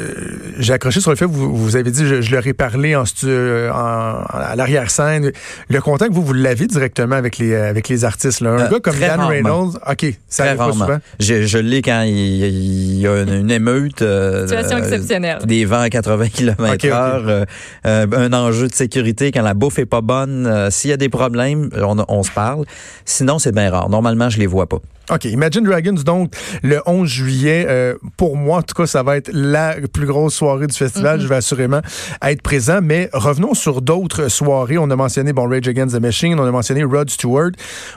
j'ai 0.60 0.74
accroché 0.74 1.00
sur 1.02 1.10
le 1.12 1.16
fait 1.18 1.26
que 1.26 1.32
vous, 1.32 1.56
vous 1.56 1.76
avez 1.76 1.90
dit, 1.92 2.06
je, 2.08 2.22
je 2.22 2.32
leur 2.32 2.46
ai 2.46 2.54
parlé 2.54 2.96
en, 2.96 3.04
stu- 3.06 3.26
euh, 3.28 3.72
en- 3.72 4.24
à 4.30 4.56
l'arrière-scène. 4.56 5.32
Le 5.70 5.82
contact, 5.82 6.14
vous, 6.14 6.22
vous 6.24 6.34
l'avez 6.34 6.68
directement 6.68 7.16
avec 7.16 7.38
les, 7.38 7.56
avec 7.56 7.90
les 7.90 8.06
artistes. 8.06 8.42
Là. 8.42 8.52
Un 8.52 8.60
Euh, 8.60 8.70
gars 8.70 8.80
comme 8.80 9.00
Dan 9.00 9.10
rarement. 9.20 9.28
Reynolds, 9.28 9.80
OK, 9.90 10.06
ça 10.28 10.44
Très 10.44 10.48
arrive 10.50 10.58
pas 10.58 10.72
souvent. 10.72 11.00
Je, 11.20 11.44
je 11.44 11.58
l'ai 11.58 11.82
quand 11.82 12.02
il, 12.04 12.14
il 12.14 13.00
y 13.02 13.08
a 13.08 13.22
une, 13.24 13.34
une 13.34 13.52
émeute. 13.52 14.02
euh, 14.02 14.48
Situation 14.48 14.78
euh, 14.78 14.82
exceptionnelle. 14.82 15.40
Des 15.46 15.66
vents 15.66 15.80
à 15.82 15.90
80 15.90 16.30
km 16.30 16.74
Ok, 16.74 16.80
ok. 16.84 16.86
heure, 16.86 17.46
un 17.84 18.34
enjeu 18.34 18.68
de 18.68 18.74
sécurité 18.74 19.32
quand 19.32 19.42
la 19.42 19.54
bouffe 19.54 19.80
est 19.80 19.86
pas 19.86 20.02
bonne. 20.02 20.46
euh, 20.48 20.70
S'il 20.70 20.90
y 20.92 20.94
a 20.94 20.98
des 20.98 21.10
problèmes, 21.10 21.70
on, 21.82 21.98
on 22.08 22.24
se 22.24 22.32
parle. 22.32 22.66
Sinon, 23.06 23.40
c'est 23.40 23.52
bien 23.54 23.70
rare. 23.72 23.90
Normalement, 23.90 24.30
je 24.30 24.38
les 24.40 24.48
vois 24.48 24.68
pas. 24.68 24.78
OK, 25.12 25.26
Imagine 25.26 25.64
Dragons, 25.64 26.02
donc, 26.06 26.34
le 26.62 26.82
11 26.86 27.10
juillet, 27.10 27.66
euh, 27.68 27.96
pour 28.16 28.38
moi, 28.38 28.60
en 28.60 28.62
tout 28.62 28.74
cas, 28.74 28.88
ça 28.88 29.04
va 29.04 29.18
être 29.18 29.30
la 29.34 29.76
plus 29.92 30.06
grosse 30.06 30.34
soirée 30.34 30.66
du 30.68 30.78
festival. 30.78 31.20
Je 31.20 31.28
vais 31.28 31.36
assurément 31.36 31.82
être 32.22 32.42
présent. 32.42 32.80
Mais 32.82 33.10
revenons 33.12 33.54
sur 33.54 33.82
d'autres 33.82 34.30
soirées. 34.30 34.78
On 34.78 34.90
a 34.90 34.96
mentionné, 34.96 35.34
bon, 35.34 35.50
Rage 35.50 35.68
Against 35.68 35.96
the 35.96 36.02
Machine, 36.02 36.40
on 36.40 36.46
a 36.46 36.52
mentionné 36.52 36.84
Rod 36.86 37.10
Stewart. 37.10 37.52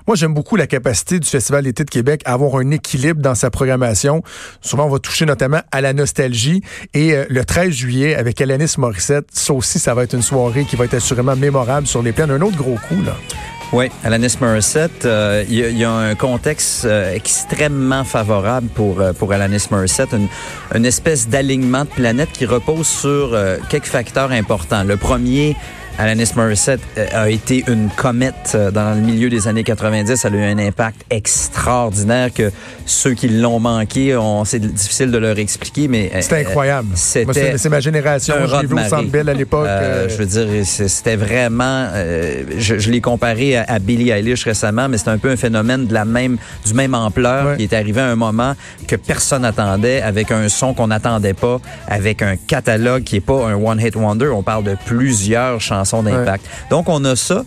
Moi, 0.09 0.17
j'aime 0.17 0.35
beaucoup 0.35 0.57
la 0.57 0.67
capacité 0.67 1.21
du 1.21 1.29
Festival 1.29 1.63
d'été 1.63 1.85
de 1.85 1.91
Québec 1.91 2.23
à 2.25 2.33
avoir 2.33 2.57
un 2.57 2.71
équilibre 2.73 3.21
dans 3.23 3.37
sa 3.37 3.51
programmation. 3.51 4.23
Souvent, 4.61 4.87
on 4.87 4.91
va 4.91 4.99
toucher 4.99 5.27
notamment 5.27 5.61
à 5.71 5.81
la 5.81 5.93
nostalgie. 5.93 6.61
Et 6.93 7.15
euh, 7.15 7.25
le 7.29 7.45
13 7.45 7.71
juillet, 7.71 8.17
avec 8.17 8.41
Alanis 8.41 8.75
Morissette, 8.79 9.27
ça 9.33 9.53
aussi, 9.53 9.79
ça 9.79 9.95
va 9.95 10.03
être 10.03 10.15
une 10.15 10.23
soirée 10.23 10.65
qui 10.65 10.75
va 10.75 10.87
être 10.87 10.95
assurément 10.95 11.37
mémorable 11.37 11.87
sur 11.87 12.03
les 12.03 12.11
plaines. 12.11 12.33
Un 12.33 12.43
autre 12.43 12.57
gros 12.57 12.79
coup, 12.89 13.01
là. 13.05 13.17
Oui, 13.73 13.91
Alanis 14.05 14.37
Morissette, 14.41 15.05
euh, 15.07 15.45
il 15.49 15.55
y, 15.57 15.65
a- 15.65 15.69
il 15.69 15.77
y 15.79 15.85
a 15.85 15.91
un 15.91 16.15
contexte 16.15 16.85
euh, 16.85 17.13
extrêmement 17.13 18.05
favorable 18.05 18.69
pour 18.69 19.01
euh, 19.01 19.13
pour 19.13 19.33
Alanis 19.33 19.67
Morissette, 19.73 20.11
une, 20.13 20.29
une 20.75 20.87
espèce 20.87 21.29
d'alignement 21.29 21.83
de 21.85 21.89
planète 21.91 22.31
qui 22.33 22.47
repose 22.47 22.87
sur 22.87 23.31
euh, 23.35 23.59
quelques 23.69 23.87
facteurs 23.87 24.31
importants. 24.31 24.85
Le 24.85 24.97
premier, 24.97 25.57
Alanis 25.99 26.33
Morissette 26.37 26.81
euh, 26.99 27.07
a 27.13 27.31
été 27.31 27.65
une 27.69 27.89
comète 27.89 28.53
euh, 28.55 28.71
dans 28.71 28.95
le 28.95 29.01
milieu 29.01 29.31
des 29.31 29.49
années 29.49 29.65
90. 29.65 30.25
Elle 30.27 30.35
a 30.35 30.37
eu 30.37 30.43
un 30.53 30.59
impact 30.59 31.01
extraordinaire 31.09 32.33
que 32.35 32.51
ceux 32.85 33.15
qui 33.15 33.29
l'ont 33.29 33.59
manqué, 33.61 34.15
on- 34.15 34.45
c'est 34.45 34.59
difficile 34.59 35.11
de 35.11 35.17
leur 35.17 35.39
expliquer, 35.39 35.89
mais 35.89 36.11
euh, 36.15 36.21
C'était 36.21 36.47
incroyable. 36.47 36.89
C'était 36.95 37.33
c'est 37.33 37.59
c'est 37.59 37.69
ma 37.71 37.81
génération. 37.81 38.35
Je 38.47 38.57
l'ai 38.61 38.67
vu 38.67 38.75
au. 38.75 38.89
Centre 38.89 39.09
Bell 39.11 39.29
à 39.31 39.35
l'époque. 39.35 39.67
Euh, 39.67 40.07
je 40.11 40.17
veux 40.17 40.27
dire, 40.27 40.47
c'est- 40.67 40.89
c'était 40.89 41.17
vraiment. 41.17 41.89
euh, 41.95 42.43
je 42.59 42.79
je 42.79 42.91
l'ai 42.91 43.01
comparé 43.01 43.57
à, 43.57 43.65
à 43.67 43.79
Billie 43.79 44.11
Eilish 44.11 44.45
récemment, 44.45 44.89
mais 44.91 44.99
c'est 44.99 45.09
un 45.09 45.19
peu 45.19 45.31
un 45.31 45.37
phénomène 45.37 45.87
de 45.87 45.95
la 45.95 46.05
même, 46.05 46.37
du 46.67 46.75
même 46.75 46.95
ampleur 46.95 47.47
Ouais. 47.47 47.57
qui 47.57 47.63
est 47.65 47.73
arrivé 47.75 48.01
à 48.03 48.07
un 48.09 48.17
moment 48.17 48.55
que 48.87 48.97
personne 48.97 49.43
n'attendait, 49.43 50.03
avec 50.03 50.31
un 50.31 50.49
son 50.51 50.75
qu'on 50.75 50.89
n'attendait 50.89 51.33
pas, 51.35 51.59
avec 51.89 52.21
un 52.21 52.37
catalogue 52.37 53.03
qui 53.05 53.17
est 53.17 53.21
pas 53.21 53.47
un 53.49 53.55
one 53.55 53.81
hit 53.81 53.97
wonder. 53.97 54.27
On 54.29 54.43
parle 54.43 54.65
de 54.65 54.77
plusieurs 54.85 55.59
chansons 55.61 55.86
d'impact. 56.03 56.45
Donc 56.71 56.89
on 56.89 57.05
a 57.05 57.17
ça. 57.17 57.45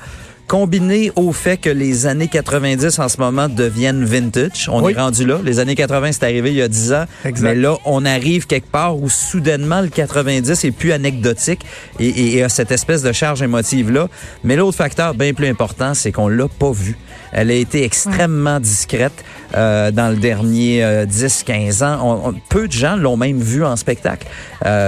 Combiné 0.47 1.11
au 1.15 1.31
fait 1.31 1.57
que 1.57 1.69
les 1.69 2.07
années 2.07 2.27
90 2.27 2.97
en 2.97 3.07
ce 3.07 3.17
moment 3.19 3.47
deviennent 3.47 4.03
vintage. 4.03 4.67
On 4.73 4.81
Oui. 4.81 4.93
est 4.93 4.99
rendu 4.99 5.23
là. 5.23 5.37
Les 5.43 5.59
années 5.59 5.75
80, 5.75 6.11
c'est 6.13 6.23
arrivé 6.23 6.49
il 6.49 6.55
y 6.55 6.61
a 6.63 6.67
10 6.67 6.91
ans. 6.91 7.05
Exact. 7.23 7.43
Mais 7.49 7.53
là, 7.53 7.75
on 7.85 8.03
arrive 8.03 8.47
quelque 8.47 8.65
part 8.71 8.97
où 8.97 9.09
soudainement 9.09 9.81
le 9.81 9.89
90 9.89 10.63
est 10.65 10.71
plus 10.71 10.91
anecdotique 10.91 11.63
et, 11.99 12.07
et- 12.07 12.37
et 12.37 12.43
a 12.43 12.49
cette 12.49 12.71
espèce 12.71 13.03
de 13.03 13.11
charge 13.11 13.43
émotive-là. 13.43 14.07
Mais 14.43 14.55
l'autre 14.55 14.75
facteur 14.77 15.13
bien 15.13 15.33
plus 15.35 15.45
important, 15.47 15.93
c'est 15.93 16.11
qu'on 16.11 16.27
l'a 16.29 16.47
pas 16.47 16.71
vu. 16.71 16.97
Elle 17.31 17.51
a 17.51 17.53
été 17.53 17.83
extrêmement 17.83 18.59
discrète 18.59 19.23
euh, 19.55 19.91
dans 19.91 20.09
le 20.09 20.17
dernier 20.17 20.81
10-15 21.05 21.83
ans. 21.83 22.33
peu 22.49 22.67
de 22.67 22.73
gens 22.73 22.95
l'ont 22.95 23.17
même 23.17 23.39
vu 23.39 23.63
en 23.63 23.75
spectacle. 23.75 24.27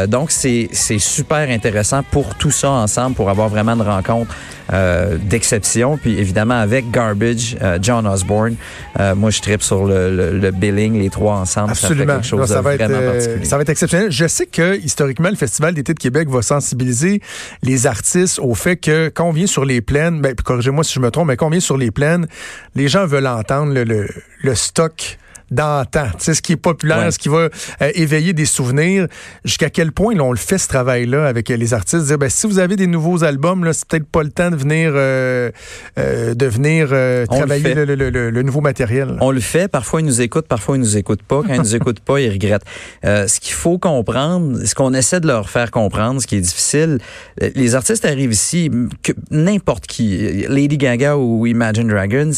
donc, 0.07 0.31
c'est 0.31 0.69
super 0.99 1.49
intéressant 1.49 2.03
pour 2.03 2.35
tout 2.35 2.51
ça 2.51 2.69
ensemble, 2.69 3.15
pour 3.15 3.29
avoir 3.29 3.49
vraiment 3.49 3.73
une 3.73 3.81
rencontre 3.81 4.35
euh, 4.73 5.17
d'exception. 5.21 5.97
Puis 5.97 6.17
évidemment, 6.17 6.57
avec 6.57 6.91
Garbage, 6.91 7.57
euh, 7.61 7.77
John 7.81 8.07
Osborne, 8.07 8.55
euh, 9.01 9.15
moi, 9.15 9.29
je 9.29 9.41
tripe 9.41 9.63
sur 9.63 9.83
le, 9.83 10.39
le, 10.39 10.51
billing, 10.51 10.97
les 10.97 11.09
trois 11.09 11.35
ensemble. 11.35 11.71
Absolument. 11.71 12.05
Ça 12.05 12.13
quelque 12.13 12.25
chose 12.25 12.47
ça 12.47 12.61
va 12.61 12.75
être, 12.75 12.83
vraiment 12.85 13.11
particulier. 13.11 13.43
Ça 13.43 13.57
va 13.57 13.63
être 13.63 13.69
exceptionnel. 13.69 14.11
Je 14.11 14.27
sais 14.27 14.45
que, 14.45 14.79
historiquement, 14.79 15.29
le 15.29 15.35
Festival 15.35 15.73
d'été 15.73 15.93
de 15.93 15.99
Québec 15.99 16.29
va 16.29 16.41
sensibiliser 16.41 17.21
les 17.63 17.85
artistes 17.85 18.39
au 18.39 18.55
fait 18.55 18.77
que 18.77 19.11
quand 19.13 19.25
on 19.25 19.31
vient 19.33 19.47
sur 19.47 19.65
les 19.65 19.81
plaines, 19.81 20.21
ben, 20.21 20.33
corrigez-moi 20.35 20.85
si 20.85 20.93
je 20.93 21.01
me 21.01 21.11
trompe, 21.11 21.27
mais 21.27 21.35
quand 21.35 21.47
on 21.47 21.51
vient 21.51 21.59
sur 21.59 21.77
les 21.77 21.91
plaines, 21.91 22.27
les 22.73 22.87
gens 22.87 23.05
veulent 23.05 23.27
entendre 23.27 23.73
le, 23.73 23.83
le, 23.83 24.07
le 24.41 24.55
stock 24.55 25.17
d'antan, 25.51 26.05
tu 26.17 26.23
sais, 26.23 26.33
ce 26.33 26.41
qui 26.41 26.53
est 26.53 26.57
populaire, 26.57 27.11
ce 27.11 27.19
qui 27.19 27.27
va 27.27 27.49
euh, 27.81 27.91
éveiller 27.93 28.31
des 28.33 28.45
souvenirs. 28.45 29.07
Jusqu'à 29.43 29.69
quel 29.69 29.91
point 29.91 30.17
on 30.19 30.31
le 30.31 30.37
fait 30.37 30.57
ce 30.57 30.69
travail-là 30.69 31.27
avec 31.27 31.51
euh, 31.51 31.57
les 31.57 31.73
artistes, 31.73 32.05
dire 32.05 32.17
ben 32.17 32.29
si 32.29 32.47
vous 32.47 32.57
avez 32.57 32.77
des 32.77 32.87
nouveaux 32.87 33.23
albums, 33.25 33.65
là, 33.65 33.73
c'est 33.73 33.85
peut-être 33.85 34.07
pas 34.07 34.23
le 34.23 34.31
temps 34.31 34.49
de 34.49 34.55
venir 34.55 34.93
euh, 34.95 35.51
de 35.97 36.45
venir 36.45 36.87
travailler 37.27 37.73
le, 37.75 38.41
nouveau 38.41 38.61
matériel. 38.61 39.17
On 39.19 39.31
le 39.31 39.41
fait. 39.41 39.67
Parfois 39.67 39.99
ils 39.99 40.05
nous 40.05 40.21
écoutent, 40.21 40.47
parfois 40.47 40.77
ils 40.77 40.79
nous 40.79 40.97
écoutent 40.97 41.23
pas. 41.23 41.41
Quand 41.45 41.53
ils 41.53 41.59
nous 41.59 41.75
écoutent 41.75 41.99
pas, 41.99 42.19
ils 42.21 42.31
regrettent. 42.31 42.65
ce 43.03 43.39
qu'il 43.39 43.53
faut 43.53 43.77
comprendre, 43.77 44.63
ce 44.65 44.73
qu'on 44.73 44.93
essaie 44.93 45.19
de 45.19 45.27
leur 45.27 45.49
faire 45.49 45.69
comprendre, 45.69 46.21
ce 46.21 46.27
qui 46.27 46.37
est 46.37 46.41
difficile, 46.41 46.99
les 47.39 47.75
artistes 47.75 48.05
arrivent 48.05 48.31
ici, 48.31 48.71
que 49.03 49.11
n'importe 49.29 49.85
qui, 49.85 50.45
Lady 50.47 50.77
Gaga 50.77 51.17
ou 51.17 51.45
Imagine 51.45 51.89
Dragons, 51.89 52.31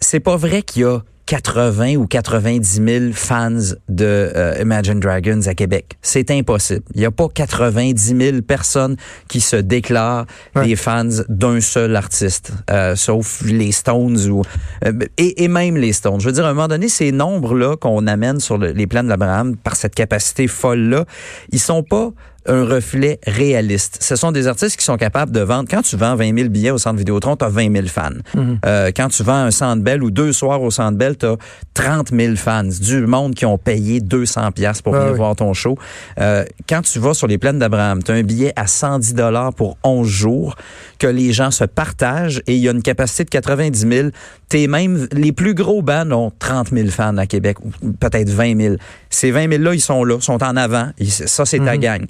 c'est 0.00 0.20
pas 0.20 0.36
vrai 0.36 0.62
qu'il 0.62 0.82
y 0.82 0.84
a 0.84 1.00
80 1.26 1.96
ou 1.96 2.06
90 2.06 2.82
000 2.86 3.04
fans 3.12 3.50
de 3.88 4.04
euh, 4.04 4.58
Imagine 4.60 5.00
Dragons 5.00 5.40
à 5.46 5.54
Québec. 5.54 5.96
C'est 6.02 6.30
impossible. 6.30 6.82
Il 6.94 7.00
n'y 7.00 7.06
a 7.06 7.10
pas 7.10 7.28
90 7.28 8.16
000 8.16 8.42
personnes 8.42 8.96
qui 9.28 9.40
se 9.40 9.56
déclarent 9.56 10.26
des 10.54 10.76
fans 10.76 11.08
d'un 11.28 11.60
seul 11.60 11.96
artiste, 11.96 12.52
euh, 12.70 12.94
sauf 12.94 13.42
les 13.42 13.72
Stones 13.72 14.18
ou 14.28 14.42
euh, 14.84 14.92
et, 15.16 15.44
et, 15.44 15.48
même 15.48 15.76
les 15.76 15.92
Stones. 15.92 16.20
Je 16.20 16.26
veux 16.26 16.32
dire, 16.32 16.44
à 16.44 16.50
un 16.50 16.54
moment 16.54 16.68
donné, 16.68 16.88
ces 16.88 17.12
nombres-là 17.12 17.76
qu'on 17.76 18.06
amène 18.06 18.40
sur 18.40 18.58
les 18.58 18.86
plans 18.86 19.02
de 19.02 19.08
l'Abraham 19.08 19.56
par 19.56 19.76
cette 19.76 19.94
capacité 19.94 20.46
folle-là, 20.46 21.04
ils 21.50 21.60
sont 21.60 21.82
pas 21.82 22.12
un 22.46 22.64
reflet 22.64 23.18
réaliste. 23.26 23.98
Ce 24.00 24.16
sont 24.16 24.32
des 24.32 24.46
artistes 24.46 24.76
qui 24.76 24.84
sont 24.84 24.96
capables 24.96 25.32
de 25.32 25.40
vendre. 25.40 25.68
Quand 25.70 25.82
tu 25.82 25.96
vends 25.96 26.14
20 26.14 26.36
000 26.36 26.48
billets 26.50 26.70
au 26.70 26.78
Centre 26.78 26.98
Vidéotron, 26.98 27.36
tu 27.36 27.44
as 27.44 27.48
20 27.48 27.72
000 27.72 27.86
fans. 27.86 28.10
Mhm. 28.34 28.58
euh, 28.66 28.90
quand 28.94 29.08
tu 29.08 29.22
vends 29.22 29.44
un 29.44 29.50
Centre 29.50 29.82
Bell 29.82 30.02
ou 30.02 30.10
deux 30.10 30.32
soirs 30.32 30.62
au 30.62 30.70
Centre 30.70 30.98
Bell, 30.98 31.16
tu 31.16 31.26
as 31.26 31.36
30 31.74 32.10
000 32.10 32.36
fans. 32.36 32.64
Du 32.64 33.06
monde 33.06 33.34
qui 33.34 33.46
ont 33.46 33.58
payé 33.58 34.00
200 34.00 34.52
pièces 34.52 34.82
pour 34.82 34.94
venir 34.94 35.14
voir 35.14 35.36
ton 35.36 35.52
show. 35.54 35.76
Euh, 36.20 36.44
quand 36.68 36.82
tu 36.82 36.98
vas 36.98 37.14
sur 37.14 37.26
les 37.26 37.38
plaines 37.38 37.58
d'Abraham, 37.58 38.02
tu 38.02 38.12
as 38.12 38.14
un 38.14 38.22
billet 38.22 38.52
à 38.56 38.66
110 38.66 39.14
dollars 39.14 39.54
pour 39.54 39.76
11 39.82 40.06
jours 40.06 40.56
que 40.98 41.06
les 41.06 41.32
gens 41.32 41.50
se 41.50 41.64
partagent 41.64 42.42
et 42.46 42.54
il 42.54 42.60
y 42.60 42.68
a 42.68 42.72
une 42.72 42.82
capacité 42.82 43.24
de 43.24 43.30
90 43.30 43.78
000. 43.88 44.08
T'es 44.48 44.66
même, 44.66 45.08
les 45.12 45.32
plus 45.32 45.54
gros 45.54 45.82
bands 45.82 46.10
ont 46.12 46.30
30 46.38 46.70
000 46.70 46.88
fans 46.88 47.16
à 47.16 47.26
Québec, 47.26 47.58
ou 47.64 47.92
peut-être 47.92 48.28
20 48.28 48.60
000. 48.60 48.74
Ces 49.14 49.30
20 49.30 49.46
000-là, 49.46 49.74
ils 49.74 49.80
sont 49.80 50.04
là, 50.04 50.20
sont 50.20 50.42
en 50.42 50.56
avant. 50.56 50.90
Ça, 51.08 51.44
c'est 51.44 51.58
ta 51.58 51.74
mhm. 51.74 51.80
gang. 51.80 52.06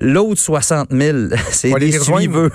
L'autre 0.00 0.40
60 0.40 0.88
000, 0.90 1.18
c'est 1.50 1.72
des 1.78 1.98
suiveux. 1.98 2.50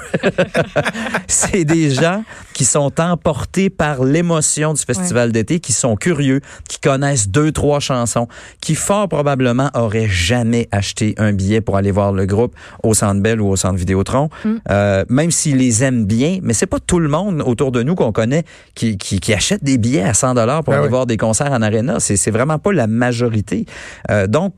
c'est 1.27 1.65
des 1.65 1.89
gens 1.89 2.23
qui 2.53 2.65
sont 2.65 2.99
emportés 2.99 3.69
par 3.69 4.03
l'émotion 4.03 4.73
du 4.73 4.81
festival 4.81 5.31
d'été, 5.31 5.59
qui 5.59 5.73
sont 5.73 5.95
curieux, 5.95 6.41
qui 6.67 6.79
connaissent 6.79 7.29
deux, 7.29 7.51
trois 7.51 7.79
chansons, 7.79 8.27
qui 8.61 8.75
fort 8.75 9.09
probablement 9.09 9.71
auraient 9.73 10.07
jamais 10.07 10.67
acheté 10.71 11.15
un 11.17 11.33
billet 11.33 11.61
pour 11.61 11.77
aller 11.77 11.91
voir 11.91 12.11
le 12.11 12.25
groupe 12.25 12.53
au 12.83 12.93
Centre 12.93 13.21
Bell 13.21 13.41
ou 13.41 13.47
au 13.47 13.55
Centre 13.55 13.77
Vidéotron, 13.77 14.29
mm. 14.45 14.49
euh, 14.69 15.05
même 15.09 15.31
s'ils 15.31 15.57
les 15.57 15.83
aiment 15.83 16.05
bien. 16.05 16.39
Mais 16.43 16.53
c'est 16.53 16.67
pas 16.67 16.79
tout 16.79 16.99
le 16.99 17.09
monde 17.09 17.41
autour 17.45 17.71
de 17.71 17.81
nous 17.81 17.95
qu'on 17.95 18.11
connaît 18.11 18.43
qui, 18.75 18.97
qui, 18.97 19.19
qui, 19.19 19.33
achète 19.33 19.63
des 19.63 19.77
billets 19.77 20.03
à 20.03 20.13
100 20.13 20.35
dollars 20.35 20.63
pour 20.63 20.73
ben 20.73 20.81
aller 20.81 20.89
voir 20.89 21.05
des 21.07 21.17
concerts 21.17 21.51
en 21.51 21.61
aréna. 21.61 21.99
C'est 21.99 22.31
vraiment 22.31 22.59
pas 22.59 22.71
la 22.71 22.87
majorité. 22.87 23.65
Euh, 24.11 24.27
donc, 24.27 24.53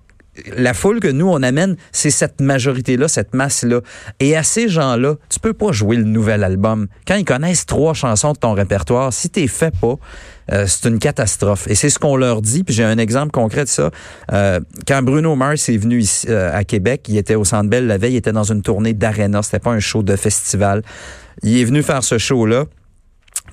la 0.57 0.73
foule 0.73 0.99
que 0.99 1.07
nous, 1.07 1.27
on 1.27 1.41
amène, 1.43 1.75
c'est 1.91 2.09
cette 2.09 2.41
majorité-là, 2.41 3.07
cette 3.07 3.33
masse-là. 3.33 3.81
Et 4.19 4.35
à 4.35 4.43
ces 4.43 4.67
gens-là, 4.67 5.15
tu 5.29 5.39
peux 5.39 5.53
pas 5.53 5.71
jouer 5.71 5.95
le 5.95 6.03
nouvel 6.03 6.43
album. 6.43 6.87
Quand 7.07 7.15
ils 7.15 7.25
connaissent 7.25 7.65
trois 7.65 7.93
chansons 7.93 8.33
de 8.33 8.37
ton 8.37 8.53
répertoire, 8.53 9.13
si 9.13 9.29
t'es 9.29 9.47
fait 9.47 9.73
pas, 9.79 9.95
euh, 10.51 10.65
c'est 10.67 10.89
une 10.89 10.99
catastrophe. 10.99 11.67
Et 11.67 11.75
c'est 11.75 11.89
ce 11.89 11.99
qu'on 11.99 12.15
leur 12.15 12.41
dit. 12.41 12.63
Puis 12.63 12.73
j'ai 12.73 12.83
un 12.83 12.97
exemple 12.97 13.31
concret 13.31 13.63
de 13.63 13.69
ça. 13.69 13.91
Euh, 14.31 14.59
quand 14.87 15.01
Bruno 15.03 15.35
Mars 15.35 15.69
est 15.69 15.77
venu 15.77 15.99
ici 15.99 16.27
euh, 16.29 16.51
à 16.53 16.63
Québec, 16.63 17.05
il 17.07 17.17
était 17.17 17.35
au 17.35 17.45
Centre 17.45 17.69
Bell 17.69 17.87
la 17.87 17.97
veille, 17.97 18.13
il 18.13 18.17
était 18.17 18.31
dans 18.31 18.43
une 18.43 18.61
tournée 18.61 18.93
d'arena. 18.93 19.41
C'était 19.41 19.59
pas 19.59 19.71
un 19.71 19.79
show 19.79 20.03
de 20.03 20.15
festival. 20.15 20.81
Il 21.43 21.57
est 21.57 21.65
venu 21.65 21.83
faire 21.83 22.03
ce 22.03 22.17
show-là. 22.17 22.65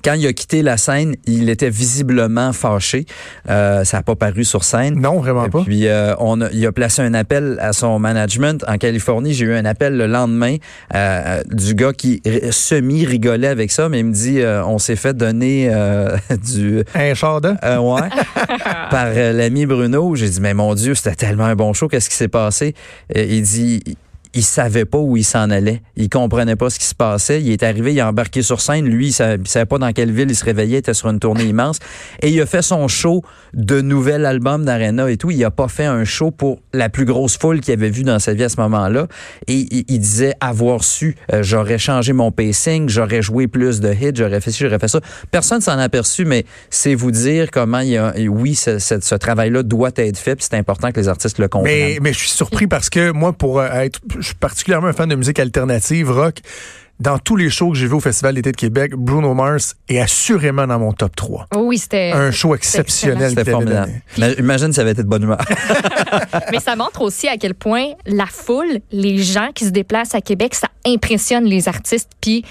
Quand 0.03 0.13
il 0.13 0.25
a 0.27 0.33
quitté 0.33 0.61
la 0.61 0.77
scène, 0.77 1.15
il 1.25 1.49
était 1.49 1.69
visiblement 1.69 2.53
fâché. 2.53 3.05
Euh, 3.49 3.83
ça 3.83 3.97
n'a 3.97 4.03
pas 4.03 4.15
paru 4.15 4.43
sur 4.43 4.63
scène. 4.63 4.99
Non, 4.99 5.19
vraiment 5.19 5.49
pas. 5.49 5.63
Puis 5.63 5.87
euh, 5.87 6.15
on 6.19 6.41
a, 6.41 6.49
il 6.51 6.65
a 6.65 6.71
placé 6.71 7.01
un 7.01 7.13
appel 7.13 7.57
à 7.61 7.73
son 7.73 7.99
management 7.99 8.63
en 8.67 8.77
Californie. 8.77 9.33
J'ai 9.33 9.45
eu 9.45 9.53
un 9.53 9.65
appel 9.65 9.97
le 9.97 10.07
lendemain 10.07 10.57
euh, 10.95 11.41
du 11.51 11.75
gars 11.75 11.93
qui 11.93 12.21
semi 12.51 13.05
rigolait 13.05 13.47
avec 13.47 13.71
ça, 13.71 13.89
mais 13.89 13.99
il 13.99 14.05
me 14.05 14.13
dit 14.13 14.39
on 14.65 14.77
s'est 14.77 14.95
fait 14.95 15.15
donner 15.15 15.71
du 16.51 16.83
un 16.95 17.13
chardon. 17.13 17.55
ouais. 17.63 18.09
par 18.89 19.09
l'ami 19.13 19.65
Bruno. 19.65 20.15
J'ai 20.15 20.29
dit 20.29 20.41
mais 20.41 20.53
mon 20.53 20.73
Dieu, 20.75 20.95
c'était 20.95 21.15
tellement 21.15 21.45
un 21.45 21.55
bon 21.55 21.73
show. 21.73 21.87
Qu'est-ce 21.87 22.09
qui 22.09 22.15
s'est 22.15 22.27
passé? 22.27 22.75
Il 23.15 23.41
dit 23.41 23.83
il 24.33 24.43
savait 24.43 24.85
pas 24.85 24.97
où 24.97 25.17
il 25.17 25.23
s'en 25.23 25.49
allait. 25.49 25.81
Il 25.95 26.09
comprenait 26.09 26.55
pas 26.55 26.69
ce 26.69 26.79
qui 26.79 26.85
se 26.85 26.95
passait. 26.95 27.41
Il 27.41 27.51
est 27.51 27.63
arrivé, 27.63 27.93
il 27.93 27.99
a 27.99 28.07
embarqué 28.07 28.41
sur 28.41 28.61
scène. 28.61 28.85
Lui, 28.85 29.07
il 29.07 29.11
savait, 29.11 29.41
savait 29.45 29.65
pas 29.65 29.77
dans 29.77 29.91
quelle 29.91 30.11
ville 30.11 30.29
il 30.29 30.35
se 30.35 30.45
réveillait. 30.45 30.77
Il 30.77 30.79
était 30.79 30.93
sur 30.93 31.09
une 31.09 31.19
tournée 31.19 31.43
immense. 31.43 31.79
Et 32.21 32.29
il 32.29 32.41
a 32.41 32.45
fait 32.45 32.61
son 32.61 32.87
show 32.87 33.23
de 33.53 33.81
nouvel 33.81 34.25
album 34.25 34.63
d'Arena 34.63 35.09
et 35.09 35.17
tout. 35.17 35.31
Il 35.31 35.43
a 35.43 35.51
pas 35.51 35.67
fait 35.67 35.85
un 35.85 36.05
show 36.05 36.31
pour 36.31 36.59
la 36.73 36.89
plus 36.89 37.05
grosse 37.05 37.37
foule 37.37 37.59
qu'il 37.59 37.73
avait 37.73 37.89
vue 37.89 38.03
dans 38.03 38.19
sa 38.19 38.33
vie 38.33 38.43
à 38.43 38.49
ce 38.49 38.59
moment-là. 38.61 39.07
Et 39.47 39.67
il, 39.87 39.99
disait 39.99 40.33
avoir 40.39 40.83
su, 40.83 41.15
euh, 41.33 41.43
j'aurais 41.43 41.77
changé 41.77 42.13
mon 42.13 42.31
pacing, 42.31 42.89
j'aurais 42.89 43.21
joué 43.21 43.47
plus 43.47 43.81
de 43.81 43.93
hits, 43.93 44.13
j'aurais 44.15 44.41
fait 44.41 44.51
ci, 44.51 44.63
j'aurais 44.63 44.79
fait 44.79 44.87
ça. 44.87 44.99
Personne 45.29 45.61
s'en 45.61 45.77
a 45.77 45.83
aperçu, 45.83 46.25
mais 46.25 46.45
c'est 46.69 46.95
vous 46.95 47.11
dire 47.11 47.51
comment 47.51 47.79
il 47.79 47.97
a, 47.97 48.13
oui, 48.29 48.55
ce, 48.55 48.79
ce, 48.79 49.15
travail-là 49.15 49.63
doit 49.63 49.91
être 49.95 50.17
fait. 50.17 50.41
C'est 50.41 50.55
important 50.55 50.91
que 50.91 50.99
les 50.99 51.07
artistes 51.07 51.37
le 51.37 51.47
comprennent. 51.47 51.73
Mais, 51.73 51.97
mais 52.01 52.13
je 52.13 52.19
suis 52.19 52.29
surpris 52.29 52.67
parce 52.67 52.89
que 52.89 53.11
moi, 53.11 53.33
pour 53.33 53.59
euh, 53.59 53.69
être 53.71 53.99
je 54.21 54.27
suis 54.27 54.35
particulièrement 54.35 54.87
un 54.87 54.93
fan 54.93 55.09
de 55.09 55.15
musique 55.15 55.39
alternative, 55.39 56.11
rock. 56.11 56.39
Dans 56.99 57.17
tous 57.17 57.35
les 57.35 57.49
shows 57.49 57.71
que 57.71 57.77
j'ai 57.77 57.87
vus 57.87 57.95
au 57.95 57.99
Festival 57.99 58.35
d'été 58.35 58.51
de 58.51 58.57
Québec, 58.57 58.93
Bruno 58.95 59.33
Mars 59.33 59.75
est 59.89 59.99
assurément 59.99 60.67
dans 60.67 60.77
mon 60.77 60.93
top 60.93 61.15
3. 61.15 61.47
oui, 61.55 61.79
c'était 61.79 62.11
un 62.11 62.29
show 62.29 62.53
exceptionnel. 62.53 63.29
C'était 63.29 63.49
formidable. 63.49 63.91
Imagine 64.37 64.71
ça 64.71 64.81
avait 64.81 64.91
été 64.91 65.01
de 65.01 65.07
bonne 65.07 65.23
humeur. 65.23 65.39
Mais 66.51 66.59
ça 66.59 66.75
montre 66.75 67.01
aussi 67.01 67.27
à 67.27 67.37
quel 67.37 67.55
point 67.55 67.93
la 68.05 68.27
foule, 68.27 68.81
les 68.91 69.17
gens 69.17 69.49
qui 69.55 69.65
se 69.65 69.71
déplacent 69.71 70.13
à 70.13 70.21
Québec, 70.21 70.53
ça 70.53 70.67
impressionne 70.85 71.45
les 71.45 71.67
artistes. 71.67 72.11
Puis 72.21 72.45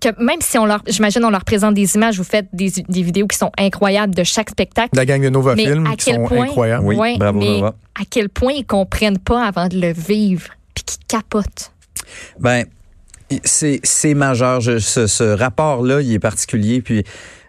que 0.00 0.08
même 0.22 0.40
si 0.40 0.58
on 0.58 0.66
leur, 0.66 0.82
j'imagine, 0.86 1.24
on 1.24 1.30
leur 1.30 1.44
présente 1.44 1.74
des 1.74 1.94
images, 1.94 2.18
vous 2.18 2.24
faites 2.24 2.48
des, 2.52 2.70
des, 2.88 3.02
vidéos 3.02 3.26
qui 3.26 3.38
sont 3.38 3.50
incroyables 3.58 4.14
de 4.14 4.22
chaque 4.22 4.50
spectacle. 4.50 4.90
La 4.94 5.06
gang 5.06 5.22
de 5.22 5.30
Nova 5.30 5.56
Film 5.56 5.88
qui 5.96 6.12
sont 6.12 6.30
incroyables. 6.30 6.84
Oui, 6.84 7.16
bravo, 7.18 7.38
mais 7.38 7.62
à 7.62 8.04
quel 8.08 8.28
point 8.28 8.52
ils 8.52 8.66
comprennent 8.66 9.18
pas 9.18 9.44
avant 9.44 9.68
de 9.68 9.80
le 9.80 9.92
vivre 9.92 10.50
qui 10.88 10.98
capote? 11.06 11.72
Ben, 12.40 12.64
c'est 13.44 14.14
majeur. 14.14 14.62
ce, 14.62 15.06
ce 15.06 15.24
rapport-là, 15.36 16.00
il 16.00 16.12
est 16.12 16.18
particulier. 16.18 16.80
Puis 16.80 17.04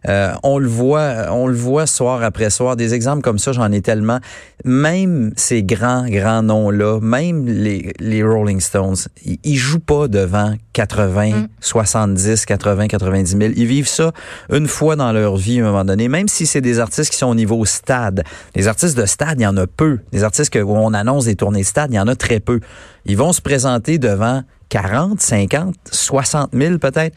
euh, 0.08 0.34
on 0.44 0.60
le 0.60 0.68
voit, 0.68 1.28
on 1.32 1.48
le 1.48 1.56
voit 1.56 1.86
soir 1.86 2.24
après 2.24 2.50
soir. 2.50 2.76
Des 2.76 2.94
exemples 2.94 3.22
comme 3.22 3.40
ça, 3.40 3.52
j'en 3.52 3.72
ai 3.72 3.82
tellement. 3.82 4.20
Même 4.64 5.32
ces 5.36 5.64
grands, 5.64 6.08
grands 6.08 6.44
noms-là, 6.44 7.00
même 7.02 7.46
les, 7.46 7.94
les 8.00 8.24
Rolling 8.24 8.60
Stones, 8.60 8.96
ils, 9.26 9.40
ils, 9.44 9.58
jouent 9.58 9.80
pas 9.80 10.08
devant 10.08 10.56
80, 10.74 11.48
70, 11.60 12.46
80, 12.46 12.88
90 12.88 13.38
000. 13.38 13.54
Ils 13.56 13.66
vivent 13.66 13.88
ça 13.88 14.12
une 14.52 14.68
fois 14.68 14.96
dans 14.96 15.12
leur 15.12 15.36
vie 15.38 15.60
à 15.60 15.64
un 15.64 15.68
moment 15.68 15.86
donné. 15.86 16.08
Même 16.08 16.28
si 16.28 16.46
c'est 16.46 16.62
des 16.62 16.80
artistes 16.80 17.12
qui 17.12 17.18
sont 17.18 17.28
au 17.28 17.36
niveau 17.36 17.64
stade. 17.66 18.24
Les 18.56 18.68
artistes 18.68 18.98
de 18.98 19.06
stade, 19.06 19.40
il 19.40 19.44
y 19.44 19.48
en 19.48 19.58
a 19.58 19.68
peu. 19.68 20.00
Les 20.12 20.24
artistes 20.24 20.52
que, 20.52 20.60
où 20.60 20.76
on 20.76 20.94
annonce 20.94 21.26
des 21.26 21.36
tournées 21.36 21.64
stade, 21.64 21.92
il 21.92 21.96
y 21.96 22.00
en 22.00 22.08
a 22.08 22.16
très 22.16 22.40
peu. 22.40 22.60
Ils 23.06 23.18
vont 23.18 23.34
se 23.34 23.42
présenter 23.42 23.98
devant 23.98 24.44
40, 24.70 25.20
50, 25.20 25.76
60 25.92 26.52
000 26.54 26.78
peut-être 26.78 27.16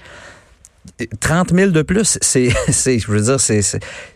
30 1.20 1.54
000 1.54 1.70
de 1.70 1.82
plus, 1.82 2.18
c'est, 2.20 2.48
c'est, 2.68 2.98
je 2.98 3.10
veux 3.10 3.20
dire, 3.20 3.38
c'est, 3.40 3.60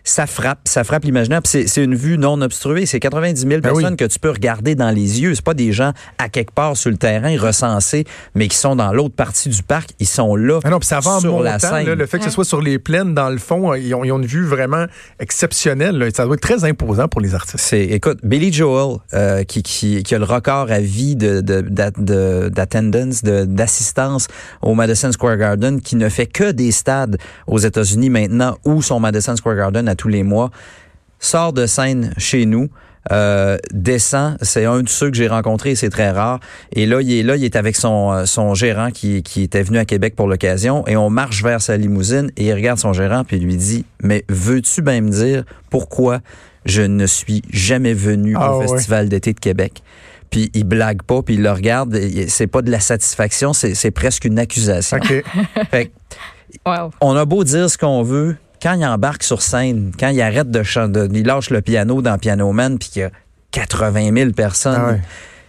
ça 0.04 0.26
frappe, 0.26 0.60
ça 0.64 0.84
frappe 0.84 1.04
l'imaginaire. 1.04 1.42
Puis 1.42 1.50
C'est, 1.50 1.66
c'est 1.66 1.82
une 1.84 1.94
vue 1.94 2.18
non 2.18 2.40
obstruée. 2.42 2.86
C'est 2.86 3.00
90 3.00 3.40
000 3.40 3.50
Ben 3.50 3.60
personnes 3.62 3.86
oui. 3.90 3.96
que 3.96 4.04
tu 4.04 4.18
peux 4.18 4.30
regarder 4.30 4.74
dans 4.74 4.90
les 4.90 5.20
yeux. 5.22 5.34
C'est 5.34 5.44
pas 5.44 5.54
des 5.54 5.72
gens 5.72 5.92
à 6.18 6.28
quelque 6.28 6.52
part 6.52 6.76
sur 6.76 6.90
le 6.90 6.96
terrain 6.96 7.36
recensés, 7.38 8.04
mais 8.34 8.48
qui 8.48 8.56
sont 8.56 8.76
dans 8.76 8.92
l'autre 8.92 9.14
partie 9.14 9.48
du 9.48 9.62
parc. 9.62 9.90
Ils 10.00 10.06
sont 10.06 10.36
là 10.36 10.60
Ah 10.64 10.70
non, 10.70 10.78
puis 10.78 10.88
ça 10.88 11.00
va 11.00 11.12
en 11.12 11.20
sur 11.20 11.32
montant, 11.32 11.44
la 11.44 11.58
scène. 11.58 11.86
là, 11.86 11.94
le 11.94 12.06
fait 12.06 12.18
que 12.18 12.24
ce 12.24 12.30
soit 12.30 12.44
sur 12.44 12.60
les 12.60 12.78
plaines, 12.78 13.14
dans 13.14 13.30
le 13.30 13.38
fond, 13.38 13.74
ils 13.74 13.94
ont, 13.94 14.04
ils 14.04 14.12
ont 14.12 14.18
une 14.18 14.26
vue 14.26 14.44
vraiment 14.44 14.86
exceptionnelle. 15.18 15.98
là. 15.98 16.06
Ça 16.14 16.24
doit 16.24 16.34
être 16.34 16.40
très 16.40 16.64
imposant 16.64 17.08
pour 17.08 17.20
les 17.20 17.34
artistes. 17.34 17.58
C'est, 17.58 17.84
écoute, 17.84 18.18
Billy 18.22 18.52
Joel, 18.52 18.98
euh, 19.14 19.44
qui, 19.44 19.62
qui, 19.62 20.02
qui 20.02 20.14
a 20.14 20.18
le 20.18 20.24
record 20.24 20.70
à 20.70 20.80
vie 20.80 21.16
de, 21.16 21.40
de, 21.40 21.60
d'a- 21.60 21.90
de- 21.90 22.48
d'attendance, 22.52 23.22
de, 23.22 23.44
d'assistance 23.44 24.28
au 24.62 24.74
Madison 24.74 25.10
Square 25.12 25.36
Garden, 25.36 25.80
qui 25.80 25.96
ne 25.96 26.08
fait 26.08 26.26
que 26.26 26.52
des 26.56 26.72
stades 26.72 27.18
aux 27.46 27.58
États-Unis 27.58 28.10
maintenant 28.10 28.56
ou 28.64 28.82
son 28.82 28.98
Madison 28.98 29.36
Square 29.36 29.56
Garden 29.56 29.88
à 29.88 29.94
tous 29.94 30.08
les 30.08 30.22
mois, 30.22 30.50
sort 31.20 31.52
de 31.52 31.66
scène 31.66 32.12
chez 32.16 32.46
nous. 32.46 32.68
Euh, 33.12 33.56
descend, 33.72 34.36
c'est 34.42 34.64
un 34.64 34.82
de 34.82 34.88
ceux 34.88 35.10
que 35.10 35.16
j'ai 35.16 35.28
rencontré, 35.28 35.74
c'est 35.76 35.90
très 35.90 36.10
rare. 36.10 36.40
Et 36.72 36.86
là, 36.86 37.00
il 37.00 37.12
est 37.12 37.22
là, 37.22 37.36
il 37.36 37.44
est 37.44 37.54
avec 37.54 37.76
son 37.76 38.12
euh, 38.12 38.24
son 38.24 38.54
gérant 38.54 38.90
qui, 38.90 39.22
qui 39.22 39.42
était 39.42 39.62
venu 39.62 39.78
à 39.78 39.84
Québec 39.84 40.16
pour 40.16 40.26
l'occasion, 40.26 40.84
et 40.88 40.96
on 40.96 41.08
marche 41.08 41.42
vers 41.42 41.60
sa 41.60 41.76
limousine 41.76 42.30
et 42.36 42.46
il 42.46 42.52
regarde 42.52 42.78
son 42.78 42.92
gérant 42.92 43.22
puis 43.22 43.36
il 43.36 43.44
lui 43.44 43.56
dit, 43.56 43.84
mais 44.02 44.24
veux-tu 44.28 44.82
bien 44.82 45.00
me 45.02 45.10
dire 45.10 45.44
pourquoi 45.70 46.20
je 46.64 46.82
ne 46.82 47.06
suis 47.06 47.42
jamais 47.52 47.94
venu 47.94 48.34
Ah 48.36 48.54
au 48.54 48.60
ouais. 48.60 48.68
Festival 48.68 49.08
d'été 49.08 49.32
de 49.32 49.40
Québec? 49.40 49.82
Puis 50.30 50.50
il 50.54 50.64
blague 50.64 51.02
pas, 51.02 51.22
puis 51.22 51.34
il 51.34 51.42
le 51.42 51.52
regarde. 51.52 51.96
C'est 52.26 52.48
pas 52.48 52.62
de 52.62 52.72
la 52.72 52.80
satisfaction, 52.80 53.52
c'est 53.52 53.74
c'est 53.74 53.92
presque 53.92 54.24
une 54.24 54.40
accusation. 54.40 54.96
OK. 54.96 55.22
Fait 55.70 55.92
Wow. 56.66 56.90
on 57.00 57.16
a 57.16 57.24
beau 57.24 57.44
dire 57.44 57.68
ce 57.70 57.76
qu'on 57.78 58.02
veut, 58.02 58.36
quand 58.62 58.74
il 58.74 58.84
embarque 58.86 59.22
sur 59.22 59.42
scène, 59.42 59.92
quand 59.98 60.08
il 60.08 60.20
arrête 60.22 60.50
de 60.50 60.62
chanter, 60.62 61.06
il 61.12 61.26
lâche 61.26 61.50
le 61.50 61.60
piano 61.62 62.02
dans 62.02 62.18
Piano 62.18 62.50
Man, 62.52 62.78
puis 62.78 62.88
qu'il 62.88 63.02
y 63.02 63.04
a 63.04 63.10
80 63.52 64.12
000 64.14 64.30
personnes, 64.32 64.76
Ah 64.78 64.90
ouais. 64.92 65.00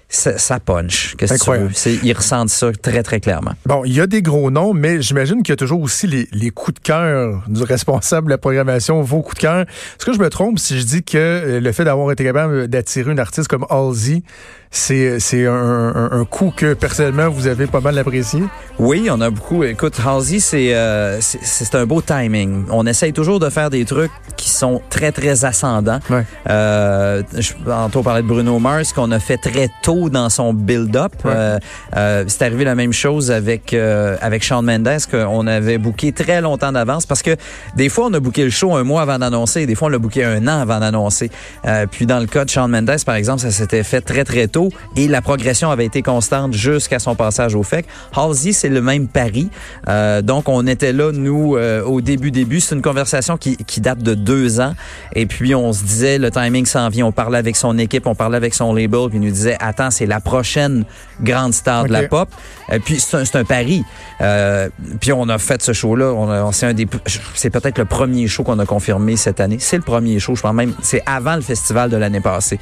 ça, 0.10 0.60
punch. 0.60 1.16
Qu'est-ce 1.18 1.34
que 1.34 1.44
tu 1.44 1.60
veux? 1.60 1.70
C'est- 1.74 2.00
Ils 2.04 2.14
ressentent 2.14 2.50
ça 2.50 2.72
très, 2.72 3.04
très 3.04 3.20
clairement. 3.20 3.52
Bon, 3.66 3.84
il 3.86 3.94
y 3.94 4.00
a 4.02 4.08
des 4.08 4.22
gros 4.22 4.50
noms, 4.52 4.74
mais 4.74 5.02
j'imagine 5.02 5.44
qu'il 5.44 5.52
y 5.52 5.54
a 5.54 5.58
toujours 5.58 5.82
aussi 5.82 6.08
les, 6.08 6.28
les 6.32 6.50
coups 6.50 6.76
de 6.76 6.80
cœur 6.86 7.44
du 7.48 7.64
responsable 7.64 8.28
de 8.28 8.32
la 8.32 8.38
programmation, 8.38 9.02
vos 9.02 9.22
coups 9.22 9.36
de 9.36 9.42
cœur. 9.42 9.60
Est-ce 9.62 10.06
que 10.06 10.14
je 10.14 10.20
me 10.20 10.30
trompe 10.30 10.60
si 10.60 10.80
je 10.80 10.86
dis 10.86 11.04
que 11.04 11.18
euh, 11.18 11.60
le 11.60 11.72
fait 11.74 11.84
d'avoir 11.84 12.12
été 12.12 12.24
capable 12.24 12.68
d'attirer 12.70 13.12
une 13.12 13.20
artiste 13.20 13.48
comme 13.50 13.66
Halsey, 13.70 14.24
c'est 14.72 15.20
c'est 15.20 15.46
un, 15.48 15.54
un, 15.54 16.12
un 16.12 16.26
coup 16.26 16.54
que 16.56 16.74
personnellement 16.74 17.30
vous 17.30 17.48
avez 17.48 17.68
pas 17.68 17.80
mal 17.82 17.98
apprécié? 17.98 18.42
Oui, 18.80 19.08
on 19.12 19.20
a 19.22 19.30
beaucoup. 19.32 19.64
Écoute, 19.64 20.00
Halsey, 20.06 20.40
c'est 20.40 20.76
euh, 20.76 21.20
c'est- 21.22 21.74
un 21.76 21.86
beau 21.86 22.02
timing. 22.02 22.66
On 22.72 22.86
essaye 22.86 23.12
toujours 23.12 23.40
de 23.40 23.50
faire 23.50 23.70
des 23.70 23.86
trucs 23.86 24.12
qui 24.36 24.50
sont 24.50 24.82
très, 24.90 25.12
très 25.12 25.46
ascendants. 25.46 26.00
Ouais. 26.10 26.24
Euh, 26.50 27.24
je, 27.38 27.54
tantôt, 27.66 28.00
on 28.00 28.04
parlait 28.04 28.22
de 28.22 28.28
Bruno 28.28 28.60
Mars, 28.60 28.94
qu'on 28.94 29.12
a 29.12 29.20
fait 29.20 29.38
très 29.38 29.70
tôt 29.82 30.10
dans 30.10 30.30
son 30.30 30.54
build-up. 30.54 31.12
Ouais. 31.26 31.32
Euh, 31.36 31.60
euh, 31.96 32.24
c'est 32.28 32.44
arrivé 32.44 32.64
la 32.66 32.76
même 32.76 32.94
chose 32.94 33.32
avec 33.32 33.74
euh, 33.74 34.16
avec 34.22 34.44
Shawn 34.44 34.64
Mendes, 34.66 35.00
qu'on 35.10 35.48
avait 35.48 35.78
booké 35.80 36.12
très 36.12 36.40
longtemps 36.42 36.72
d'avance, 36.72 37.06
parce 37.06 37.24
que 37.24 37.36
des 37.76 37.90
fois, 37.90 38.06
on 38.10 38.14
a 38.14 38.20
booké 38.20 38.44
le 38.44 38.50
show 38.52 38.76
un 38.76 38.84
mois 38.84 39.02
avant 39.02 39.18
d'annoncer, 39.20 39.66
des 39.66 39.76
fois, 39.76 39.88
on 39.88 39.92
l'a 39.92 39.98
booké 40.00 40.24
un 40.24 40.48
an 40.48 40.62
avant 40.62 40.80
d'annoncer. 40.80 41.32
Euh, 41.66 41.86
puis 41.90 42.06
dans 42.06 42.20
le 42.20 42.28
cas 42.28 42.46
de 42.46 42.50
Shawn 42.50 42.70
Mendes, 42.70 43.04
par 43.06 43.16
exemple, 43.16 43.42
ça 43.42 43.52
s'était 43.52 43.84
fait 43.84 44.02
très, 44.02 44.24
très 44.24 44.48
tôt, 44.48 44.67
et 44.96 45.08
la 45.08 45.22
progression 45.22 45.70
avait 45.72 45.86
été 45.86 46.02
constante 46.02 46.54
jusqu'à 46.54 47.00
son 47.00 47.16
passage 47.16 47.56
au 47.56 47.64
FEC. 47.64 47.86
Halsey, 48.16 48.52
c'est 48.52 48.70
le 48.70 48.82
même 48.82 49.08
pari. 49.08 49.50
Euh, 49.88 50.22
donc, 50.22 50.50
on 50.50 50.66
était 50.68 50.94
là, 50.94 51.12
nous, 51.12 51.56
euh, 51.56 51.84
au 51.84 52.02
début, 52.02 52.32
début. 52.32 52.60
C'est 52.60 52.76
une 52.76 52.82
conversation 52.82 53.38
qui, 53.38 53.58
qui 53.58 53.82
date 53.82 54.00
de 54.00 54.14
deux 54.14 54.60
ans. 54.60 54.74
Et 55.14 55.26
puis, 55.26 55.56
on 55.56 55.74
se 55.74 55.84
disait, 55.84 56.18
le 56.18 56.32
timing 56.32 56.66
s'en 56.66 56.90
vient. 56.90 57.06
On 57.06 57.12
parlait 57.12 57.38
avec 57.38 57.56
son 57.56 57.78
équipe, 57.78 58.08
on 58.08 58.16
parlait 58.16 58.38
avec 58.38 58.54
son 58.54 58.74
label, 58.74 59.10
puis 59.10 59.18
il 59.18 59.22
nous 59.22 59.32
disait, 59.32 59.58
attends, 59.60 59.92
c'est 59.92 60.06
la 60.06 60.20
prochaine 60.20 60.86
grande 61.22 61.54
star 61.54 61.86
de 61.86 61.92
la 61.94 62.08
pop. 62.08 62.30
Et 62.72 62.80
puis, 62.80 63.00
c'est 63.00 63.18
un, 63.18 63.24
un 63.40 63.44
pari. 63.44 63.84
Euh, 64.22 64.70
puis, 65.00 65.12
on 65.14 65.28
a 65.30 65.38
fait 65.38 65.62
ce 65.62 65.74
show-là. 65.74 66.14
On 66.14 66.30
a- 66.30 66.52
C'est 66.52 66.66
un 66.68 66.74
des, 66.74 66.88
c'est 67.36 67.50
peut-être 67.50 67.78
le 67.78 67.86
premier 67.86 68.28
show 68.28 68.44
qu'on 68.44 68.60
a 68.60 68.66
confirmé 68.66 69.16
cette 69.16 69.40
année. 69.40 69.58
C'est 69.60 69.78
le 69.78 69.84
premier 69.84 70.20
show, 70.20 70.36
je 70.36 70.42
pense 70.42 70.54
même. 70.54 70.74
C'est 70.82 71.02
avant 71.06 71.36
le 71.36 71.42
festival 71.42 71.90
de 71.90 71.98
l'année 71.98 72.22
passée. 72.22 72.60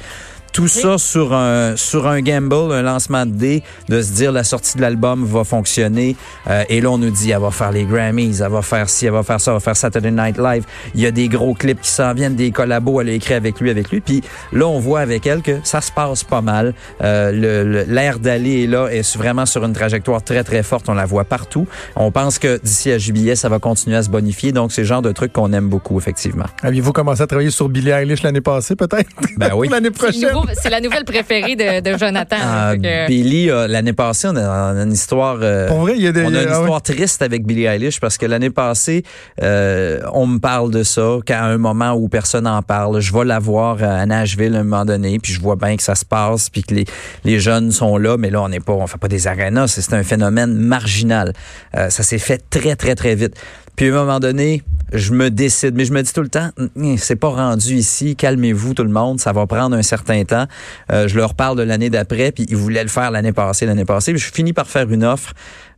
Tout 0.52 0.68
ça 0.68 0.96
sur 0.96 1.34
un 1.34 1.76
sur 1.76 2.06
un 2.06 2.20
gamble, 2.22 2.72
un 2.72 2.80
lancement 2.82 3.26
de 3.26 3.32
dés, 3.32 3.62
de 3.90 4.00
se 4.00 4.12
dire 4.12 4.32
la 4.32 4.42
sortie 4.42 4.76
de 4.76 4.80
l'album 4.82 5.24
va 5.26 5.44
fonctionner. 5.44 6.16
Euh, 6.48 6.64
et 6.70 6.80
là, 6.80 6.90
on 6.90 6.98
nous 6.98 7.10
dit, 7.10 7.30
elle 7.30 7.40
va 7.40 7.50
faire 7.50 7.72
les 7.72 7.84
Grammys, 7.84 8.40
elle 8.40 8.50
va 8.50 8.62
faire 8.62 8.88
ci, 8.88 9.04
elle 9.06 9.12
va 9.12 9.22
faire 9.22 9.40
ça, 9.40 9.50
elle 9.50 9.56
va 9.56 9.60
faire 9.60 9.76
Saturday 9.76 10.10
Night 10.10 10.38
Live. 10.38 10.64
Il 10.94 11.02
y 11.02 11.06
a 11.06 11.10
des 11.10 11.28
gros 11.28 11.52
clips 11.52 11.80
qui 11.82 11.90
s'en 11.90 12.14
viennent, 12.14 12.36
des 12.36 12.50
collabos, 12.52 13.00
elle 13.02 13.10
a 13.10 13.12
écrit 13.12 13.34
avec 13.34 13.60
lui, 13.60 13.68
avec 13.70 13.90
lui. 13.90 14.00
Puis 14.00 14.22
là, 14.52 14.66
on 14.66 14.78
voit 14.78 15.00
avec 15.00 15.26
elle 15.26 15.42
que 15.42 15.58
ça 15.62 15.80
se 15.82 15.92
passe 15.92 16.24
pas 16.24 16.40
mal. 16.40 16.72
Euh, 17.02 17.32
le- 17.32 17.70
le- 17.70 17.84
L'air 17.92 18.18
d'aller 18.18 18.64
est 18.64 18.66
là, 18.66 18.88
est 18.88 19.16
vraiment 19.16 19.44
sur 19.46 19.62
une 19.64 19.72
trajectoire 19.74 20.22
très, 20.22 20.42
très 20.42 20.62
forte. 20.62 20.88
On 20.88 20.94
la 20.94 21.04
voit 21.06 21.24
partout. 21.24 21.66
On 21.96 22.10
pense 22.10 22.38
que 22.38 22.58
d'ici 22.62 22.90
à 22.92 22.98
juillet, 22.98 23.36
ça 23.36 23.48
va 23.48 23.58
continuer 23.58 23.96
à 23.96 24.02
se 24.02 24.08
bonifier. 24.10 24.52
Donc, 24.52 24.72
c'est 24.72 24.82
le 24.82 24.86
genre 24.86 25.02
de 25.02 25.12
truc 25.12 25.32
qu'on 25.32 25.52
aime 25.52 25.68
beaucoup, 25.68 25.98
effectivement. 25.98 26.46
Aviez-vous 26.62 26.92
commencé 26.92 27.22
à 27.22 27.26
travailler 27.26 27.50
sur 27.50 27.68
Billie 27.68 27.90
Eilish 27.90 28.22
l'année 28.22 28.40
passée, 28.40 28.74
peut-être? 28.76 29.08
Ben 29.36 29.50
oui. 29.54 29.68
l'année 29.70 29.90
prochaine? 29.90 30.30
C'est 30.54 30.70
la 30.70 30.80
nouvelle 30.80 31.04
préférée 31.04 31.56
de, 31.56 31.80
de 31.80 31.98
Jonathan. 31.98 32.36
Ah, 32.40 32.70
Fait 32.72 32.78
que- 32.78 33.06
Billy, 33.08 33.50
euh, 33.50 33.66
l'année 33.66 33.92
passée, 33.92 34.28
on 34.28 34.36
a, 34.36 34.72
on 34.74 34.78
a 34.78 34.82
une 34.82 34.92
histoire. 34.92 35.38
euh, 35.42 35.68
Pour 35.68 35.80
vrai, 35.80 35.94
il 35.96 36.02
y 36.02 36.06
a 36.06 36.12
des. 36.12 36.22
on 36.22 36.26
a 36.26 36.42
une 36.42 36.48
ah 36.48 36.56
ouais. 36.56 36.60
histoire 36.60 36.82
triste 36.82 37.22
avec 37.22 37.44
Billie 37.46 37.64
Eilish 37.64 38.00
parce 38.00 38.16
que 38.18 38.26
l'année 38.26 38.50
passée, 38.50 39.02
euh, 39.42 40.00
on 40.12 40.26
me 40.26 40.38
parle 40.38 40.70
de 40.70 40.82
ça 40.82 41.18
qu'à 41.24 41.44
un 41.44 41.58
moment 41.58 41.92
où 41.92 42.08
personne 42.08 42.44
n'en 42.44 42.62
parle, 42.62 43.00
je 43.00 43.12
vais 43.12 43.24
la 43.24 43.38
voir 43.38 43.82
à 43.82 44.04
Nashville 44.06 44.54
à 44.54 44.60
un 44.60 44.64
moment 44.64 44.84
donné, 44.84 45.18
puis 45.18 45.32
je 45.32 45.40
vois 45.40 45.56
bien 45.56 45.76
que 45.76 45.82
ça 45.82 45.94
se 45.94 46.04
passe, 46.04 46.50
puis 46.50 46.62
que 46.62 46.74
les, 46.74 46.84
les 47.24 47.40
jeunes 47.40 47.70
sont 47.72 47.96
là, 47.98 48.16
mais 48.16 48.30
là 48.30 48.42
on 48.42 48.48
n'est 48.48 48.60
pas, 48.60 48.72
on 48.72 48.86
fait 48.86 48.98
pas 48.98 49.08
des 49.08 49.26
arénas, 49.26 49.68
c'est 49.68 49.80
c'est 49.82 49.94
un 49.94 50.02
phénomène 50.02 50.52
marginal. 50.54 51.32
Euh, 51.76 51.90
ça 51.90 52.02
s'est 52.02 52.18
fait 52.18 52.42
très 52.50 52.76
très 52.76 52.94
très 52.94 53.14
vite. 53.14 53.34
Puis 53.76 53.88
à 53.90 53.92
un 53.92 53.92
moment 54.04 54.20
donné, 54.20 54.62
je 54.92 55.12
me 55.12 55.30
décide, 55.30 55.74
mais 55.74 55.84
je 55.84 55.92
me 55.92 56.02
dis 56.02 56.10
tout 56.12 56.22
le 56.22 56.28
temps, 56.30 56.48
c'est 56.96 57.16
pas 57.16 57.28
rendu 57.28 57.74
ici, 57.74 58.16
calmez-vous 58.16 58.72
tout 58.72 58.82
le 58.84 58.88
monde, 58.90 59.20
ça 59.20 59.32
va 59.32 59.46
prendre 59.46 59.76
un 59.76 59.82
certain 59.82 60.24
Euh, 60.32 61.08
je 61.08 61.16
leur 61.16 61.34
parle 61.34 61.56
de 61.56 61.62
l'année 61.62 61.90
d'après, 61.90 62.32
puis 62.32 62.46
ils 62.48 62.56
voulaient 62.56 62.82
le 62.82 62.88
faire 62.88 63.10
l'année 63.10 63.32
passée, 63.32 63.66
l'année 63.66 63.84
passée. 63.84 64.12
Puis 64.12 64.20
je 64.20 64.32
finis 64.32 64.52
par 64.52 64.66
faire 64.66 64.90
une 64.90 65.04
offre 65.04 65.32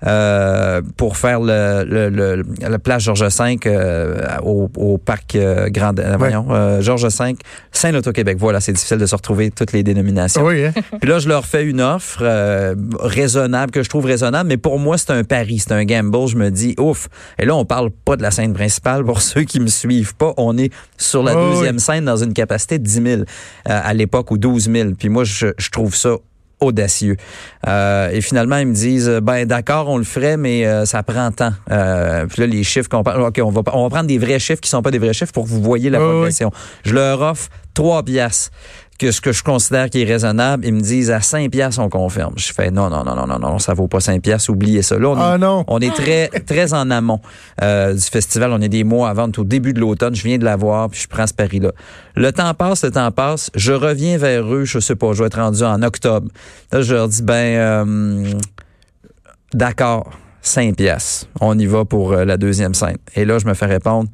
euh, 0.06 0.80
pour 0.96 1.16
faire 1.16 1.40
le, 1.40 1.84
le, 1.84 2.08
le- 2.08 2.44
la 2.60 2.78
plage 2.78 3.02
Georges 3.04 3.24
V 3.24 3.58
euh, 3.66 4.16
au, 4.44 4.70
au 4.76 4.98
parc 4.98 5.34
euh, 5.34 5.68
Grand, 5.70 5.98
euh, 5.98 6.16
voyons, 6.18 6.46
euh, 6.50 6.80
Georges 6.80 7.06
V, 7.06 7.34
Saint-Loto-Québec. 7.72 8.36
Voilà, 8.38 8.60
c'est 8.60 8.72
difficile 8.72 8.98
de 8.98 9.06
se 9.06 9.14
retrouver 9.16 9.50
toutes 9.50 9.72
les 9.72 9.82
dénominations. 9.82 10.44
Oui, 10.44 10.64
hein? 10.66 10.72
Puis 11.00 11.08
là, 11.10 11.18
je 11.18 11.28
leur 11.28 11.44
fais 11.46 11.64
une 11.64 11.80
offre 11.80 12.20
euh, 12.22 12.74
raisonnable, 13.00 13.72
que 13.72 13.82
je 13.82 13.88
trouve 13.88 14.04
raisonnable, 14.06 14.48
mais 14.48 14.56
pour 14.56 14.78
moi, 14.78 14.98
c'est 14.98 15.10
un 15.10 15.24
pari, 15.24 15.58
c'est 15.58 15.72
un 15.72 15.84
gamble. 15.84 16.26
Je 16.28 16.36
me 16.36 16.50
dis, 16.50 16.74
ouf. 16.78 17.08
Et 17.38 17.44
là, 17.44 17.54
on 17.56 17.64
parle 17.64 17.90
pas 17.90 18.16
de 18.16 18.22
la 18.22 18.30
scène 18.30 18.52
principale. 18.54 19.04
Pour 19.04 19.20
ceux 19.22 19.42
qui 19.42 19.60
me 19.60 19.66
suivent 19.68 20.14
pas, 20.14 20.32
on 20.36 20.56
est 20.58 20.72
sur 20.96 21.22
la 21.22 21.36
Oh, 21.36 21.52
deuxième 21.54 21.78
scène 21.78 22.04
dans 22.04 22.16
une 22.16 22.32
capacité 22.32 22.78
de 22.78 22.84
10 22.84 22.92
000 22.92 23.06
euh, 23.06 23.22
à 23.64 23.94
l'époque 23.94 24.30
ou 24.30 24.38
12 24.38 24.70
000. 24.72 24.90
Puis 24.98 25.08
moi, 25.08 25.24
je, 25.24 25.48
je 25.58 25.70
trouve 25.70 25.94
ça 25.94 26.10
audacieux. 26.60 27.16
Euh, 27.66 28.10
et 28.10 28.20
finalement, 28.20 28.56
ils 28.56 28.66
me 28.66 28.74
disent, 28.74 29.08
ben 29.22 29.44
d'accord, 29.46 29.88
on 29.88 29.98
le 29.98 30.04
ferait, 30.04 30.36
mais 30.36 30.66
euh, 30.66 30.84
ça 30.84 31.02
prend 31.02 31.30
temps. 31.30 31.52
Euh, 31.70 32.26
puis 32.26 32.40
là, 32.40 32.46
les 32.46 32.64
chiffres 32.64 32.88
qu'on 32.88 33.02
parle, 33.02 33.22
OK, 33.22 33.40
on 33.42 33.50
va, 33.50 33.62
on 33.72 33.82
va 33.84 33.90
prendre 33.90 34.06
des 34.08 34.18
vrais 34.18 34.38
chiffres 34.38 34.60
qui 34.60 34.68
sont 34.70 34.82
pas 34.82 34.90
des 34.90 34.98
vrais 34.98 35.12
chiffres 35.12 35.32
pour 35.32 35.44
que 35.44 35.48
vous 35.50 35.62
voyez 35.62 35.90
la 35.90 35.98
Oui, 35.98 36.04
oui. 36.06 36.12
progression. 36.12 36.50
Je 36.84 36.94
leur 36.94 37.20
offre 37.22 37.48
trois 37.74 38.02
piastres 38.02 38.50
que 38.98 39.12
ce 39.12 39.20
que 39.20 39.30
je 39.30 39.44
considère 39.44 39.88
qui 39.90 40.02
est 40.02 40.04
raisonnable, 40.04 40.66
ils 40.66 40.74
me 40.74 40.80
disent 40.80 41.10
à 41.10 41.20
5 41.20 41.50
piastres, 41.50 41.80
on 41.80 41.88
confirme. 41.88 42.34
Je 42.36 42.52
fais 42.52 42.70
non, 42.70 42.90
non, 42.90 43.04
non, 43.04 43.14
non, 43.14 43.26
non, 43.26 43.38
non, 43.38 43.58
ça 43.60 43.72
vaut 43.72 43.86
pas 43.86 44.00
5 44.00 44.20
piastres, 44.20 44.50
oubliez 44.50 44.82
ça. 44.82 44.98
Là, 44.98 45.08
on, 45.10 45.16
Ah 45.16 45.34
est, 45.36 45.38
non. 45.38 45.64
on 45.68 45.78
est 45.78 45.94
très, 45.94 46.28
très 46.46 46.74
en 46.74 46.90
amont 46.90 47.20
euh, 47.62 47.94
du 47.94 48.02
festival. 48.02 48.52
On 48.52 48.60
est 48.60 48.68
des 48.68 48.82
mois 48.82 49.08
avant, 49.08 49.30
au 49.36 49.44
début 49.44 49.72
de 49.72 49.80
l'automne. 49.80 50.14
Je 50.16 50.24
viens 50.24 50.36
de 50.38 50.44
l'avoir, 50.44 50.90
puis 50.90 51.00
je 51.00 51.06
prends 51.08 51.26
ce 51.26 51.34
pari-là. 51.34 51.70
Le 52.16 52.32
temps 52.32 52.52
passe, 52.54 52.84
le 52.84 52.90
temps 52.90 53.10
passe. 53.12 53.50
Je 53.54 53.72
reviens 53.72 54.18
vers 54.18 54.52
eux, 54.52 54.64
je 54.64 54.80
sais 54.80 54.96
pas, 54.96 55.12
je 55.12 55.22
vais 55.22 55.28
être 55.28 55.40
rendu 55.40 55.62
en 55.62 55.80
octobre. 55.82 56.28
Là, 56.72 56.82
je 56.82 56.94
leur 56.94 57.06
dis, 57.08 57.22
ben, 57.22 57.34
euh, 57.34 58.32
d'accord, 59.54 60.10
5 60.42 60.76
piastres. 60.76 61.26
On 61.40 61.56
y 61.56 61.66
va 61.66 61.84
pour 61.84 62.12
euh, 62.12 62.24
la 62.24 62.36
deuxième 62.36 62.74
scène. 62.74 62.98
Et 63.14 63.24
là, 63.24 63.38
je 63.38 63.46
me 63.46 63.54
fais 63.54 63.66
répondre, 63.66 64.08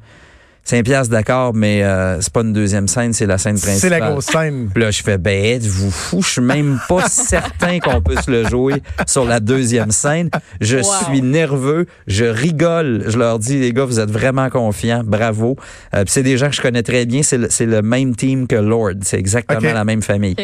5 0.65 0.83
piastres 0.83 1.11
d'accord, 1.11 1.53
mais 1.53 1.83
euh, 1.83 2.19
c'est 2.21 2.33
pas 2.33 2.41
une 2.41 2.51
deuxième 2.51 2.87
scène, 2.87 3.13
c'est 3.13 3.27
la 3.27 3.37
scène 3.37 3.59
principale. 3.59 3.79
C'est 3.79 3.89
la 3.89 3.99
grosse 3.99 4.25
scène. 4.25 4.69
Puis 4.73 4.83
là, 4.83 4.89
je 4.89 5.03
fais, 5.03 5.19
ben, 5.19 5.45
êtes-vous 5.45 5.91
fou? 5.91 6.23
Je 6.23 6.29
suis 6.29 6.41
même 6.41 6.79
pas 6.89 7.07
certain 7.07 7.79
qu'on 7.79 8.01
puisse 8.01 8.27
le 8.27 8.47
jouer 8.47 8.81
sur 9.05 9.25
la 9.25 9.39
deuxième 9.39 9.91
scène. 9.91 10.31
Je 10.59 10.79
suis 10.79 11.21
nerveux, 11.21 11.85
je 12.07 12.25
rigole. 12.25 13.03
Je 13.07 13.17
leur 13.19 13.37
dis, 13.37 13.59
les 13.59 13.73
gars, 13.73 13.85
vous 13.85 13.99
êtes 13.99 14.09
vraiment 14.09 14.49
confiants, 14.49 15.03
bravo. 15.05 15.55
Euh, 15.93 16.03
puis 16.03 16.11
c'est 16.11 16.23
des 16.23 16.37
gens 16.37 16.49
que 16.49 16.55
je 16.55 16.61
connais 16.61 16.83
très 16.83 17.05
bien, 17.05 17.21
c'est 17.21 17.37
le, 17.37 17.81
même 17.83 18.15
team 18.15 18.47
que 18.47 18.55
Lord, 18.55 18.93
c'est 19.03 19.19
exactement 19.19 19.71
la 19.71 19.85
même 19.85 20.01
famille. 20.01 20.35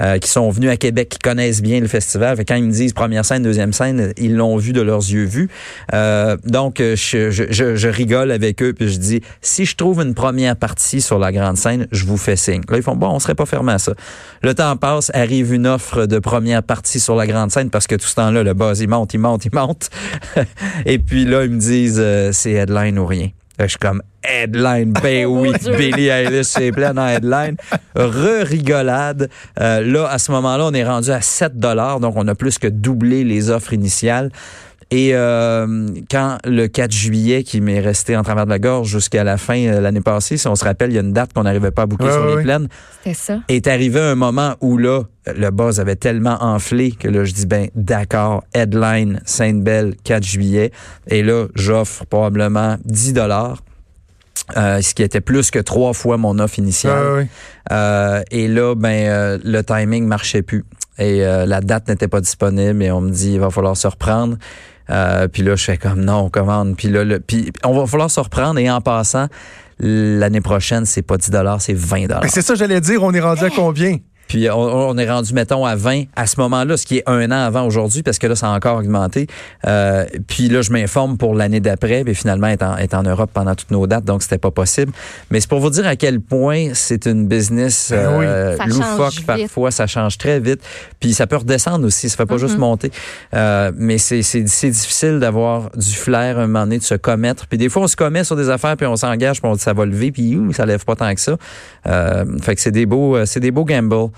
Euh, 0.00 0.18
qui 0.18 0.28
sont 0.28 0.50
venus 0.50 0.70
à 0.70 0.76
Québec, 0.76 1.08
qui 1.08 1.18
connaissent 1.18 1.62
bien 1.62 1.80
le 1.80 1.88
festival. 1.88 2.36
Fait 2.36 2.44
que 2.44 2.52
quand 2.52 2.58
ils 2.58 2.64
me 2.64 2.72
disent 2.72 2.92
première 2.92 3.24
scène, 3.24 3.42
deuxième 3.42 3.72
scène, 3.72 4.12
ils 4.18 4.36
l'ont 4.36 4.56
vu 4.58 4.74
de 4.74 4.82
leurs 4.82 4.98
yeux 5.00 5.24
vus. 5.24 5.48
Euh, 5.94 6.36
donc, 6.44 6.80
euh, 6.80 6.96
je, 6.96 7.30
je, 7.30 7.44
je, 7.48 7.76
je 7.76 7.88
rigole 7.88 8.30
avec 8.30 8.62
eux, 8.62 8.74
puis 8.74 8.90
je 8.90 8.98
dis, 8.98 9.22
si 9.40 9.69
je 9.70 9.76
trouve 9.76 10.02
une 10.02 10.14
première 10.14 10.56
partie 10.56 11.00
sur 11.00 11.18
la 11.18 11.30
grande 11.30 11.56
scène, 11.56 11.86
je 11.92 12.04
vous 12.04 12.16
fais 12.16 12.34
signe. 12.34 12.62
Là, 12.68 12.76
ils 12.76 12.82
font, 12.82 12.96
bon, 12.96 13.08
on 13.08 13.20
serait 13.20 13.36
pas 13.36 13.46
fermé 13.46 13.72
à 13.72 13.78
ça. 13.78 13.92
Le 14.42 14.52
temps 14.52 14.76
passe, 14.76 15.12
arrive 15.14 15.54
une 15.54 15.66
offre 15.66 16.06
de 16.06 16.18
première 16.18 16.62
partie 16.64 16.98
sur 16.98 17.14
la 17.14 17.26
grande 17.26 17.52
scène, 17.52 17.70
parce 17.70 17.86
que 17.86 17.94
tout 17.94 18.06
ce 18.06 18.16
temps-là, 18.16 18.42
le 18.42 18.52
buzz, 18.52 18.80
il 18.80 18.88
monte, 18.88 19.14
il 19.14 19.18
monte, 19.18 19.44
il 19.44 19.54
monte. 19.54 19.90
Et 20.86 20.98
puis 20.98 21.24
là, 21.24 21.44
ils 21.44 21.50
me 21.50 21.60
disent, 21.60 22.00
euh, 22.00 22.30
c'est 22.32 22.52
headline 22.52 22.98
ou 22.98 23.06
rien. 23.06 23.28
Je 23.60 23.66
suis 23.66 23.78
comme 23.78 24.02
headline, 24.24 24.92
ben 24.92 25.26
Oh, 25.26 25.40
oui. 25.42 25.52
Billie 25.76 26.08
Eilish, 26.08 26.46
c'est 26.46 26.72
plein 26.72 26.96
en 26.96 27.06
headline. 27.06 27.56
Re-rigolade. 27.94 29.28
Euh, 29.60 29.82
là, 29.82 30.06
à 30.06 30.18
ce 30.18 30.32
moment-là, 30.32 30.64
on 30.64 30.72
est 30.72 30.84
rendu 30.84 31.10
à 31.10 31.20
7 31.20 31.58
dollars, 31.58 32.00
donc 32.00 32.14
on 32.16 32.26
a 32.26 32.34
plus 32.34 32.58
que 32.58 32.66
doublé 32.68 33.22
les 33.22 33.50
offres 33.50 33.74
initiales. 33.74 34.30
Et 34.92 35.10
euh, 35.14 35.86
quand 36.10 36.38
le 36.44 36.66
4 36.66 36.90
juillet, 36.90 37.44
qui 37.44 37.60
m'est 37.60 37.78
resté 37.78 38.16
en 38.16 38.24
travers 38.24 38.44
de 38.44 38.50
la 38.50 38.58
gorge 38.58 38.88
jusqu'à 38.88 39.22
la 39.22 39.36
fin 39.36 39.56
euh, 39.66 39.80
l'année 39.80 40.00
passée, 40.00 40.36
si 40.36 40.48
on 40.48 40.56
se 40.56 40.64
rappelle, 40.64 40.90
il 40.90 40.94
y 40.94 40.98
a 40.98 41.02
une 41.02 41.12
date 41.12 41.32
qu'on 41.32 41.44
n'arrivait 41.44 41.70
pas 41.70 41.82
à 41.82 41.86
boucler 41.86 42.08
Ouais, 42.08 42.12
sur 42.12 42.22
ouais, 42.22 42.28
les 42.30 42.36
ouais. 42.36 42.42
plaines, 42.42 42.68
C'était 43.04 43.14
ça. 43.14 43.38
est 43.48 43.68
arrivé 43.68 44.00
un 44.00 44.16
moment 44.16 44.54
où 44.60 44.76
là, 44.78 45.02
le 45.26 45.50
buzz 45.50 45.78
avait 45.78 45.94
tellement 45.94 46.38
enflé 46.42 46.90
que 46.90 47.06
là, 47.06 47.24
je 47.24 47.32
dis, 47.32 47.46
ben 47.46 47.68
d'accord, 47.76 48.42
headline 48.52 49.20
Sainte-Belle, 49.24 49.94
4 50.02 50.24
juillet. 50.24 50.72
Et 51.06 51.22
là, 51.22 51.46
j'offre 51.54 52.04
probablement 52.06 52.76
10 52.84 53.12
dollars. 53.12 53.62
euh, 54.56 54.80
ce 54.82 54.94
qui 54.94 55.04
était 55.04 55.20
plus 55.20 55.52
que 55.52 55.60
trois 55.60 55.92
fois 55.92 56.16
mon 56.16 56.40
offre 56.40 56.58
initiale. 56.58 56.96
Ah, 57.00 57.14
oui. 57.18 57.26
Euh, 57.70 58.22
et 58.32 58.48
là, 58.48 58.74
ben 58.74 59.06
euh, 59.08 59.38
le 59.44 59.62
timing 59.62 60.04
marchait 60.06 60.42
plus. 60.42 60.64
Et 60.98 61.24
euh, 61.24 61.46
la 61.46 61.60
date 61.60 61.86
n'était 61.88 62.08
pas 62.08 62.20
disponible 62.20 62.82
et 62.82 62.90
on 62.90 63.00
me 63.00 63.10
dit 63.10 63.34
il 63.34 63.40
va 63.40 63.50
falloir 63.50 63.76
se 63.76 63.86
reprendre. 63.86 64.36
Euh, 64.90 65.28
puis 65.28 65.42
là, 65.42 65.56
je 65.56 65.64
fais 65.64 65.76
comme 65.76 66.04
non, 66.04 66.26
on 66.26 66.30
commande. 66.30 66.76
Puis 66.76 66.88
là, 66.88 67.04
le, 67.04 67.20
puis 67.20 67.52
on 67.64 67.78
va 67.78 67.86
falloir 67.86 68.10
se 68.10 68.20
reprendre 68.20 68.58
et 68.58 68.70
en 68.70 68.80
passant, 68.80 69.26
l'année 69.78 70.40
prochaine, 70.40 70.84
c'est 70.84 71.02
pas 71.02 71.16
10 71.16 71.30
c'est 71.58 71.74
20 71.74 72.06
Mais 72.22 72.28
c'est 72.28 72.42
ça, 72.42 72.54
j'allais 72.54 72.80
dire, 72.80 73.02
on 73.02 73.12
est 73.12 73.20
rendu 73.20 73.44
à 73.44 73.50
combien? 73.50 73.96
Puis 74.30 74.48
on, 74.48 74.56
on 74.60 74.96
est 74.96 75.10
rendu, 75.10 75.34
mettons, 75.34 75.66
à 75.66 75.74
20 75.74 76.04
à 76.14 76.28
ce 76.28 76.38
moment-là, 76.38 76.76
ce 76.76 76.86
qui 76.86 76.98
est 76.98 77.02
un 77.06 77.26
an 77.32 77.44
avant 77.46 77.66
aujourd'hui, 77.66 78.04
parce 78.04 78.20
que 78.20 78.28
là, 78.28 78.36
ça 78.36 78.46
a 78.46 78.54
encore 78.54 78.78
augmenté. 78.78 79.26
Euh, 79.66 80.04
puis 80.28 80.48
là, 80.48 80.62
je 80.62 80.70
m'informe 80.70 81.18
pour 81.18 81.34
l'année 81.34 81.58
d'après, 81.58 82.04
puis 82.04 82.14
finalement, 82.14 82.46
est 82.46 82.62
en, 82.62 82.76
est 82.76 82.94
en 82.94 83.02
Europe 83.02 83.30
pendant 83.34 83.56
toutes 83.56 83.72
nos 83.72 83.88
dates, 83.88 84.04
donc 84.04 84.22
c'était 84.22 84.38
pas 84.38 84.52
possible. 84.52 84.92
Mais 85.32 85.40
c'est 85.40 85.48
pour 85.50 85.58
vous 85.58 85.70
dire 85.70 85.84
à 85.84 85.96
quel 85.96 86.20
point 86.20 86.68
c'est 86.74 87.06
une 87.06 87.26
business 87.26 87.88
Ben 87.90 88.18
oui. 88.20 88.24
euh, 88.28 88.56
loufoque 88.66 89.24
parfois, 89.26 89.70
ça 89.72 89.88
change 89.88 90.16
très 90.16 90.38
vite. 90.38 90.60
Puis 91.00 91.12
ça 91.12 91.26
peut 91.26 91.36
redescendre 91.36 91.84
aussi, 91.84 92.08
ça 92.08 92.16
fait 92.16 92.26
pas 92.26 92.38
juste 92.38 92.56
monter. 92.56 92.92
Euh, 93.34 93.72
mais 93.76 93.98
c'est 93.98 94.22
c'est- 94.22 94.46
c'est 94.46 94.70
difficile 94.70 95.18
d'avoir 95.18 95.70
du 95.76 95.90
flair 95.92 96.38
un 96.38 96.46
moment 96.46 96.60
donné, 96.66 96.78
de 96.78 96.84
se 96.84 96.94
commettre. 96.94 97.48
Puis 97.48 97.58
des 97.58 97.68
fois, 97.68 97.82
on 97.82 97.88
se 97.88 97.96
commet 97.96 98.22
sur 98.22 98.36
des 98.36 98.48
affaires, 98.48 98.76
puis 98.76 98.86
on 98.86 98.94
s'engage, 98.94 99.40
puis 99.42 99.50
on 99.50 99.54
dit 99.56 99.60
ça 99.60 99.72
va 99.72 99.84
lever, 99.86 100.12
puis 100.12 100.36
ouh, 100.36 100.52
ça 100.52 100.66
lève 100.66 100.84
pas 100.84 100.94
tant 100.94 101.12
que 101.12 101.20
ça. 101.20 101.36
Euh, 101.88 102.24
fait 102.42 102.54
que 102.54 102.60
c'est 102.60 102.70
des 102.70 102.86
beaux, 102.86 103.16
euh, 103.16 103.24
c'est 103.26 103.40
des 103.40 103.50
beaux 103.50 103.64
gambles, 103.64 104.10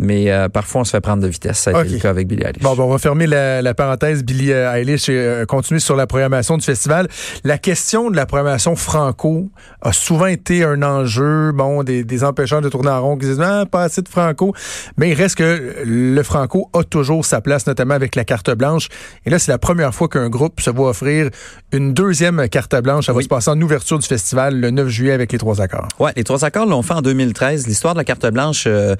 mais 0.00 0.30
euh, 0.30 0.48
parfois 0.48 0.80
on 0.80 0.84
se 0.84 0.90
fait 0.90 1.00
prendre 1.00 1.22
de 1.22 1.28
vitesse. 1.28 1.58
Ça 1.58 1.70
a 1.76 1.84
été 1.84 1.94
le 1.94 1.98
cas 2.00 2.10
avec 2.10 2.26
Billie 2.26 2.42
Eilish. 2.44 2.62
Bon, 2.62 2.74
on 2.78 2.88
va 2.88 2.98
fermer 2.98 3.26
la, 3.26 3.62
la 3.62 3.74
parenthèse 3.74 4.24
Billie 4.24 4.52
euh, 4.52 4.72
Eilish 4.74 5.08
et 5.08 5.12
euh, 5.16 5.44
continuer 5.44 5.78
sur 5.80 5.94
la 5.96 6.06
programmation 6.06 6.56
du 6.56 6.64
festival. 6.64 7.06
La 7.44 7.58
question 7.58 8.10
de 8.10 8.16
la 8.16 8.26
programmation 8.26 8.74
franco 8.76 9.50
a 9.82 9.92
souvent 9.92 10.26
été 10.26 10.64
un 10.64 10.82
enjeu, 10.82 11.52
bon, 11.52 11.82
des, 11.84 12.02
des 12.04 12.24
empêcheurs 12.24 12.60
de 12.62 12.68
tourner 12.68 12.90
en 12.90 13.02
rond 13.02 13.16
qui 13.18 13.26
disent 13.26 13.40
ah, 13.40 13.64
pas 13.70 13.82
assez 13.84 14.02
de 14.02 14.08
franco, 14.08 14.54
mais 14.96 15.10
il 15.10 15.14
reste 15.14 15.36
que 15.36 15.74
le 15.84 16.22
franco 16.22 16.70
a 16.72 16.82
toujours 16.82 17.24
sa 17.24 17.40
place, 17.40 17.66
notamment 17.66 17.94
avec 17.94 18.16
la 18.16 18.24
carte 18.24 18.50
blanche. 18.50 18.88
Et 19.26 19.30
là, 19.30 19.38
c'est 19.38 19.52
la 19.52 19.58
première 19.58 19.94
fois 19.94 20.08
qu'un 20.08 20.28
groupe 20.28 20.60
se 20.60 20.70
voit 20.70 20.90
offrir 20.90 21.28
une 21.72 21.92
deuxième 21.92 22.48
carte 22.48 22.74
blanche. 22.82 23.06
Ça 23.06 23.12
va 23.12 23.18
Oui. 23.18 23.24
se 23.24 23.28
passer 23.28 23.50
en 23.50 23.60
ouverture 23.60 23.98
du 23.98 24.06
festival 24.06 24.58
le 24.58 24.70
9 24.70 24.88
juillet 24.88 25.12
avec 25.12 25.32
les 25.32 25.38
trois 25.38 25.60
accords. 25.60 25.88
Ouais, 25.98 26.12
les 26.16 26.24
trois 26.24 26.44
accords 26.44 26.66
l'ont 26.66 26.82
fait 26.82 26.94
en 26.94 27.02
2013. 27.02 27.66
L'histoire 27.66 27.94
de 27.94 27.98
la 27.98 28.04
carte 28.04 28.26
blanche, 28.26 28.64
euh, 28.66 28.94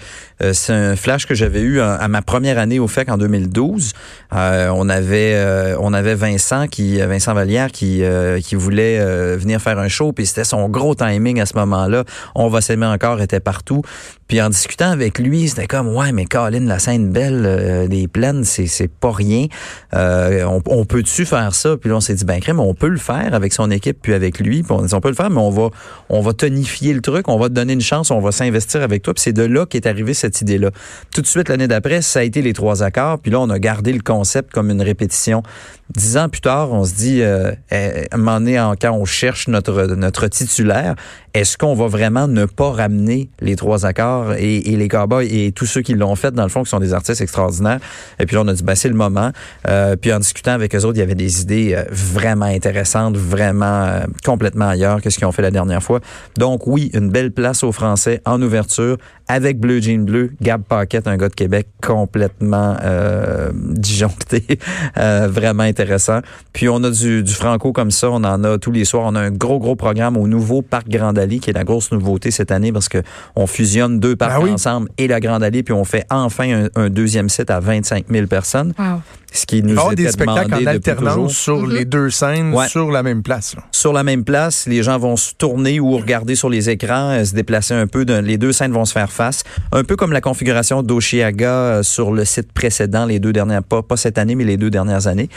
c'est 0.52 0.72
un 0.72 0.89
flash 0.96 1.26
que 1.26 1.34
j'avais 1.34 1.60
eu 1.60 1.80
à, 1.80 1.94
à 1.94 2.08
ma 2.08 2.22
première 2.22 2.58
année 2.58 2.78
au 2.78 2.88
FEC 2.88 3.08
en 3.08 3.18
2012. 3.18 3.92
Euh, 4.32 4.70
on 4.74 4.88
avait 4.88 5.34
euh, 5.34 5.76
on 5.80 5.92
avait 5.92 6.14
Vincent 6.14 6.66
qui 6.68 7.00
Vincent 7.00 7.34
Vallière 7.34 7.70
qui 7.72 8.02
euh, 8.02 8.40
qui 8.40 8.54
voulait 8.54 8.98
euh, 9.00 9.36
venir 9.36 9.60
faire 9.60 9.78
un 9.78 9.88
show 9.88 10.12
puis 10.12 10.26
c'était 10.26 10.44
son 10.44 10.68
gros 10.68 10.94
timing 10.94 11.40
à 11.40 11.46
ce 11.46 11.56
moment-là. 11.56 12.04
On 12.34 12.48
va 12.48 12.60
s'aimer 12.60 12.86
encore 12.86 13.20
était 13.20 13.40
partout. 13.40 13.82
Puis 14.28 14.40
en 14.40 14.48
discutant 14.48 14.90
avec 14.90 15.18
lui, 15.18 15.48
c'était 15.48 15.66
comme 15.66 15.88
ouais 15.88 16.12
mais 16.12 16.24
Colin 16.24 16.66
la 16.66 16.78
scène 16.78 17.10
belle 17.10 17.42
euh, 17.44 17.88
des 17.88 18.06
plaines 18.08 18.44
c'est 18.44 18.66
c'est 18.66 18.90
pas 18.90 19.12
rien. 19.12 19.46
Euh, 19.94 20.44
on, 20.44 20.62
on 20.66 20.84
peut-tu 20.84 21.24
faire 21.24 21.54
ça? 21.54 21.76
Puis 21.76 21.90
là 21.90 21.96
on 21.96 22.00
s'est 22.00 22.14
dit 22.14 22.24
ben 22.24 22.40
crème 22.40 22.60
on 22.60 22.74
peut 22.74 22.88
le 22.88 22.98
faire 22.98 23.34
avec 23.34 23.52
son 23.52 23.70
équipe 23.70 23.98
puis 24.00 24.14
avec 24.14 24.38
lui. 24.38 24.62
Puis 24.62 24.72
on 24.72 24.82
dit 24.82 24.94
on 24.94 25.00
peut 25.00 25.08
le 25.08 25.14
faire 25.14 25.30
mais 25.30 25.40
on 25.40 25.50
va 25.50 25.70
on 26.08 26.20
va 26.20 26.32
tonifier 26.32 26.94
le 26.94 27.00
truc, 27.00 27.28
on 27.28 27.38
va 27.38 27.48
te 27.48 27.54
donner 27.54 27.72
une 27.72 27.80
chance, 27.80 28.10
on 28.10 28.20
va 28.20 28.32
s'investir 28.32 28.82
avec 28.82 29.02
toi. 29.02 29.14
Puis 29.14 29.22
c'est 29.22 29.32
de 29.32 29.42
là 29.42 29.66
qu'est 29.66 29.86
arrivée 29.86 30.14
cette 30.14 30.40
idée-là. 30.40 30.70
Tout 31.14 31.22
de 31.22 31.26
suite, 31.26 31.48
l'année 31.48 31.68
d'après, 31.68 32.02
ça 32.02 32.20
a 32.20 32.22
été 32.22 32.42
les 32.42 32.52
trois 32.52 32.82
accords. 32.82 33.18
Puis 33.18 33.30
là, 33.30 33.40
on 33.40 33.50
a 33.50 33.58
gardé 33.58 33.92
le 33.92 34.00
concept 34.00 34.52
comme 34.52 34.70
une 34.70 34.82
répétition. 34.82 35.42
Dix 35.90 36.16
ans 36.16 36.28
plus 36.28 36.40
tard, 36.40 36.72
on 36.72 36.84
se 36.84 36.94
dit, 36.94 37.22
euh, 37.22 37.52
euh, 37.72 38.04
à 38.10 38.14
un 38.14 38.18
moment 38.18 38.38
donné, 38.40 38.54
quand 38.80 38.92
on 38.92 39.04
cherche 39.04 39.48
notre 39.48 40.28
titulaire, 40.28 40.94
est-ce 41.34 41.56
qu'on 41.56 41.74
va 41.74 41.86
vraiment 41.86 42.28
ne 42.28 42.44
pas 42.44 42.70
ramener 42.70 43.30
les 43.40 43.56
trois 43.56 43.86
accords 43.86 44.34
et, 44.34 44.56
et 44.56 44.76
les 44.76 44.88
cowboys 44.88 45.26
et 45.30 45.52
tous 45.52 45.66
ceux 45.66 45.82
qui 45.82 45.94
l'ont 45.94 46.16
fait, 46.16 46.32
dans 46.32 46.42
le 46.42 46.48
fond, 46.48 46.62
qui 46.62 46.70
sont 46.70 46.80
des 46.80 46.92
artistes 46.92 47.20
extraordinaires? 47.20 47.80
Et 48.18 48.26
puis 48.26 48.36
là, 48.36 48.42
on 48.42 48.48
a 48.48 48.52
dit, 48.52 48.62
ben, 48.62 48.74
c'est 48.74 48.88
le 48.88 48.94
moment. 48.94 49.30
Euh, 49.68 49.96
puis 49.96 50.12
en 50.12 50.18
discutant 50.18 50.52
avec 50.52 50.74
eux 50.74 50.84
autres, 50.84 50.96
il 50.96 51.00
y 51.00 51.02
avait 51.02 51.14
des 51.14 51.42
idées 51.42 51.74
euh, 51.74 51.84
vraiment 51.90 52.46
intéressantes, 52.46 53.16
vraiment 53.16 53.84
euh, 53.84 54.00
complètement 54.24 54.68
ailleurs 54.68 55.00
que 55.00 55.10
ce 55.10 55.18
qu'ils 55.18 55.26
ont 55.26 55.32
fait 55.32 55.42
la 55.42 55.50
dernière 55.50 55.82
fois. 55.82 56.00
Donc 56.36 56.66
oui, 56.66 56.90
une 56.94 57.10
belle 57.10 57.30
place 57.30 57.62
aux 57.62 57.72
Français 57.72 58.20
en 58.24 58.40
ouverture 58.42 58.96
avec 59.30 59.60
Bleu 59.60 59.80
Jean 59.80 60.04
Bleu, 60.04 60.32
Gab 60.40 60.62
Paquette, 60.62 61.06
un 61.06 61.16
gars 61.16 61.28
de 61.28 61.34
Québec 61.34 61.68
complètement 61.80 62.76
euh, 62.82 63.50
disjoncté, 63.54 64.44
euh, 64.98 65.28
vraiment 65.30 65.62
intéressant. 65.62 66.18
Puis 66.52 66.68
on 66.68 66.82
a 66.82 66.90
du, 66.90 67.22
du 67.22 67.32
franco 67.32 67.72
comme 67.72 67.92
ça, 67.92 68.10
on 68.10 68.24
en 68.24 68.42
a 68.42 68.58
tous 68.58 68.72
les 68.72 68.84
soirs. 68.84 69.04
On 69.06 69.14
a 69.14 69.20
un 69.20 69.30
gros 69.30 69.60
gros 69.60 69.76
programme 69.76 70.16
au 70.16 70.26
nouveau 70.26 70.62
parc 70.62 70.88
Grand 70.88 71.12
Allée 71.20 71.38
qui 71.38 71.50
est 71.50 71.52
la 71.52 71.64
grosse 71.64 71.92
nouveauté 71.92 72.30
cette 72.30 72.50
année 72.50 72.72
parce 72.72 72.88
que 72.88 73.02
on 73.36 73.46
fusionne 73.46 74.00
deux 74.00 74.16
parcs 74.16 74.32
Ah 74.34 74.40
oui. 74.40 74.50
ensemble 74.50 74.88
et 74.98 75.06
la 75.06 75.20
Grande 75.20 75.42
Allée 75.44 75.62
puis 75.62 75.74
on 75.74 75.84
fait 75.84 76.04
enfin 76.10 76.64
un, 76.64 76.68
un 76.74 76.90
deuxième 76.90 77.28
site 77.28 77.50
à 77.50 77.60
25 77.60 78.06
000 78.10 78.26
personnes, 78.26 78.72
Wow. 78.78 79.02
Ce 79.32 79.46
qui 79.46 79.62
nous 79.62 79.76
Ah, 79.78 79.92
était 79.92 80.04
des 80.04 80.10
spectacles 80.10 80.50
demandé 80.50 80.54
en 80.54 80.58
toujours. 80.58 80.68
alternance 80.98 81.32
sur 81.32 81.66
les 81.66 81.84
deux 81.84 82.10
scènes, 82.10 82.52
Ouais. 82.54 82.68
sur 82.68 82.90
la 82.90 83.02
même 83.02 83.22
place. 83.22 83.54
là. 83.56 83.62
sur 83.72 83.92
la 83.92 84.02
même 84.02 84.24
place. 84.24 84.66
Les 84.66 84.82
gens 84.82 84.98
vont 84.98 85.16
se 85.16 85.32
tourner 85.34 85.80
ou 85.80 85.96
regarder 85.96 86.34
sur 86.34 86.48
les 86.50 86.68
écrans, 86.70 87.10
euh, 87.10 87.24
se 87.24 87.34
déplacer 87.34 87.74
un 87.74 87.86
peu. 87.86 88.04
d'un- 88.04 88.20
les 88.22 88.38
deux 88.38 88.52
scènes 88.52 88.72
vont 88.72 88.84
se 88.84 88.92
faire 88.92 89.10
face. 89.12 89.42
Un 89.72 89.84
peu 89.84 89.96
comme 89.96 90.12
la 90.12 90.20
configuration 90.20 90.82
d'Oshiaga 90.82 91.50
euh, 91.50 91.82
sur 91.82 92.12
le 92.12 92.24
site 92.24 92.52
précédent, 92.52 93.04
les 93.06 93.18
deux 93.20 93.32
dernières, 93.32 93.62
pas, 93.62 93.82
pas 93.82 93.96
cette 93.96 94.18
année, 94.18 94.34
mais 94.34 94.44
les 94.44 94.56
deux 94.56 94.70
dernières 94.70 95.06
années. 95.06 95.28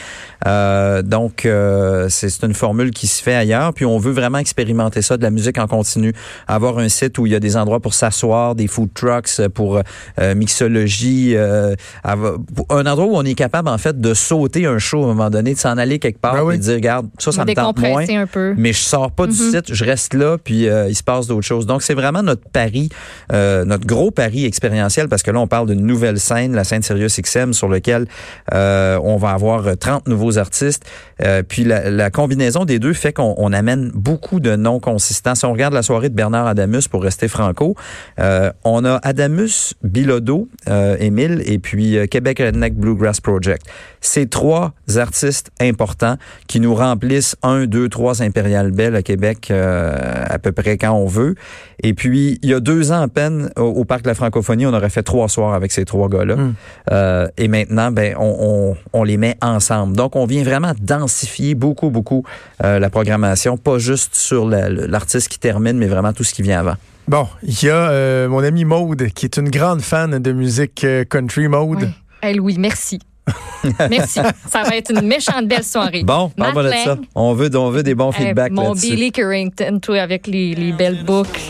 Euh, 0.46 1.02
donc, 1.02 1.46
euh, 1.46 2.08
c'est 2.10 2.28
c'est 2.28 2.44
une 2.46 2.54
formule 2.54 2.90
qui 2.90 3.06
se 3.06 3.22
fait 3.22 3.34
ailleurs. 3.34 3.72
Puis 3.74 3.84
on 3.84 3.98
veut 3.98 4.12
vraiment 4.12 4.38
expérimenter 4.38 5.02
ça, 5.02 5.16
de 5.16 5.22
la 5.22 5.30
musique 5.30 5.58
en 5.58 5.66
continu. 5.66 6.12
Avoir 6.48 6.78
un 6.78 6.88
site 6.88 7.18
où 7.18 7.26
il 7.26 7.32
y 7.32 7.34
a 7.34 7.40
des 7.40 7.56
endroits 7.56 7.80
pour 7.80 7.94
s'asseoir, 7.94 8.54
des 8.54 8.66
food 8.66 8.90
trucks 8.94 9.40
pour 9.54 9.80
euh, 10.20 10.34
mixologie. 10.34 11.34
euh, 11.36 11.74
un 12.04 12.86
endroit 12.86 13.06
où 13.06 13.16
on 13.16 13.24
est 13.24 13.34
capable, 13.34 13.68
en 13.68 13.78
fait, 13.84 14.00
de 14.00 14.14
sauter 14.14 14.66
un 14.66 14.78
show 14.78 15.02
à 15.02 15.04
un 15.04 15.08
moment 15.08 15.30
donné, 15.30 15.54
de 15.54 15.58
s'en 15.58 15.78
aller 15.78 15.98
quelque 15.98 16.18
part 16.18 16.34
Ben 16.34 16.42
oui. 16.42 16.54
et 16.54 16.58
de 16.58 16.62
dire, 16.62 16.74
regarde, 16.74 17.08
ça, 17.18 17.32
ça 17.32 17.44
me 17.44 17.54
tente 17.54 17.78
moins 17.78 18.04
un 18.08 18.26
peu. 18.26 18.54
mais 18.56 18.72
je 18.72 18.80
sors 18.80 19.10
pas 19.10 19.26
du 19.26 19.34
site, 19.34 19.72
je 19.72 19.84
reste 19.84 20.14
là, 20.14 20.38
puis 20.42 20.68
euh, 20.68 20.88
il 20.88 20.94
se 20.94 21.02
passe 21.02 21.26
d'autres 21.26 21.46
choses. 21.46 21.66
Donc, 21.66 21.82
c'est 21.82 21.94
vraiment 21.94 22.22
notre 22.22 22.48
pari, 22.48 22.88
euh, 23.32 23.64
notre 23.64 23.86
gros 23.86 24.10
pari 24.10 24.44
expérientiel, 24.44 25.08
parce 25.08 25.22
que 25.22 25.30
là, 25.30 25.40
on 25.40 25.46
parle 25.46 25.68
d'une 25.68 25.86
nouvelle 25.86 26.18
scène, 26.18 26.54
la 26.54 26.64
scène 26.64 26.82
Sirius 26.82 27.20
XM, 27.20 27.52
sur 27.52 27.68
lequel 27.68 28.06
euh, 28.52 28.98
on 29.02 29.16
va 29.16 29.30
avoir 29.30 29.66
euh, 29.66 29.74
30 29.74 30.08
nouveaux 30.08 30.38
artistes. 30.38 30.84
Euh, 31.22 31.42
puis 31.46 31.64
la, 31.64 31.90
la 31.90 32.10
combinaison 32.10 32.64
des 32.64 32.78
deux 32.78 32.92
fait 32.92 33.12
qu'on 33.12 33.34
on 33.38 33.52
amène 33.52 33.90
beaucoup 33.94 34.40
de 34.40 34.56
noms 34.56 34.80
consistants. 34.80 35.34
Si 35.34 35.44
on 35.44 35.52
regarde 35.52 35.74
la 35.74 35.82
soirée 35.82 36.08
de 36.08 36.14
Bernard 36.14 36.46
Adamus, 36.46 36.88
pour 36.88 37.02
rester 37.02 37.28
franco, 37.28 37.74
euh, 38.18 38.50
on 38.64 38.84
a 38.84 38.96
Adamus, 39.02 39.74
Bilodeau, 39.82 40.48
euh, 40.68 40.96
Émile, 40.98 41.42
et 41.46 41.58
puis 41.58 41.96
euh, 41.96 42.06
Québec 42.06 42.38
Redneck 42.38 42.74
Bluegrass 42.74 43.20
Project. 43.20 43.66
C'est 44.00 44.28
trois 44.28 44.72
artistes 44.96 45.50
importants 45.60 46.16
qui 46.46 46.60
nous 46.60 46.74
remplissent 46.74 47.36
un, 47.42 47.66
deux, 47.66 47.88
trois 47.88 48.22
Impérial 48.22 48.70
Bell 48.70 48.96
à 48.96 49.02
Québec 49.02 49.48
euh, 49.50 50.24
à 50.28 50.38
peu 50.38 50.52
près 50.52 50.76
quand 50.76 50.92
on 50.92 51.06
veut. 51.06 51.34
Et 51.82 51.94
puis, 51.94 52.38
il 52.42 52.50
y 52.50 52.54
a 52.54 52.60
deux 52.60 52.92
ans 52.92 53.02
à 53.02 53.08
peine, 53.08 53.50
au, 53.56 53.84
Parc 53.84 54.02
de 54.02 54.08
la 54.08 54.14
Francophonie, 54.14 54.66
on 54.66 54.72
aurait 54.72 54.90
fait 54.90 55.02
trois 55.02 55.28
soirs 55.28 55.54
avec 55.54 55.72
ces 55.72 55.84
trois 55.84 56.08
gars-là. 56.08 56.36
Hmm. 56.36 56.54
Euh, 56.90 57.28
et 57.36 57.48
maintenant, 57.48 57.90
ben, 57.90 58.14
on, 58.18 58.76
on, 58.92 59.04
les 59.04 59.16
met 59.16 59.36
ensemble. 59.42 59.96
Donc, 59.96 60.16
on 60.16 60.26
vient 60.26 60.42
vraiment 60.42 60.72
densifier 60.80 61.54
beaucoup, 61.54 61.90
beaucoup 61.90 62.24
euh, 62.62 62.78
la 62.78 62.90
programmation, 62.90 63.56
pas 63.56 63.78
juste 63.78 64.14
sur 64.14 64.46
l'artiste 64.46 65.28
qui 65.28 65.38
termine, 65.38 65.76
mais 65.76 65.86
vraiment 65.86 66.12
tout 66.12 66.24
ce 66.24 66.32
qui 66.32 66.42
vient 66.42 66.60
avant. 66.60 66.76
Bon, 67.06 67.28
il 67.42 67.62
y 67.62 67.68
a 67.68 67.90
euh, 67.90 68.28
mon 68.28 68.42
ami 68.42 68.64
Maude, 68.64 69.08
qui 69.14 69.26
est 69.26 69.36
une 69.36 69.50
grande 69.50 69.82
fan 69.82 70.18
de 70.18 70.32
musique 70.32 70.84
euh, 70.84 71.04
country. 71.04 71.48
Maude? 71.48 71.82
Oui. 71.82 71.88
Elle, 72.22 72.40
oui, 72.40 72.56
merci. 72.58 72.98
Merci. 73.90 74.20
Ça 74.50 74.62
va 74.62 74.76
être 74.76 74.92
une 74.92 75.06
méchante 75.06 75.46
belle 75.46 75.64
soirée. 75.64 76.02
Bon, 76.04 76.30
on 76.38 76.52
va 76.52 76.62
de 76.62 76.70
ça. 76.84 76.98
On 77.14 77.34
veut, 77.34 77.54
on 77.56 77.70
veut 77.70 77.82
des 77.82 77.94
bons 77.94 78.12
feedbacks. 78.12 78.52
mon 78.52 78.72
Billy 78.72 79.12
Currington, 79.12 79.78
toi, 79.80 80.00
avec 80.00 80.26
les, 80.26 80.54
les 80.54 80.72
belles 80.72 81.04
boucles. 81.04 81.40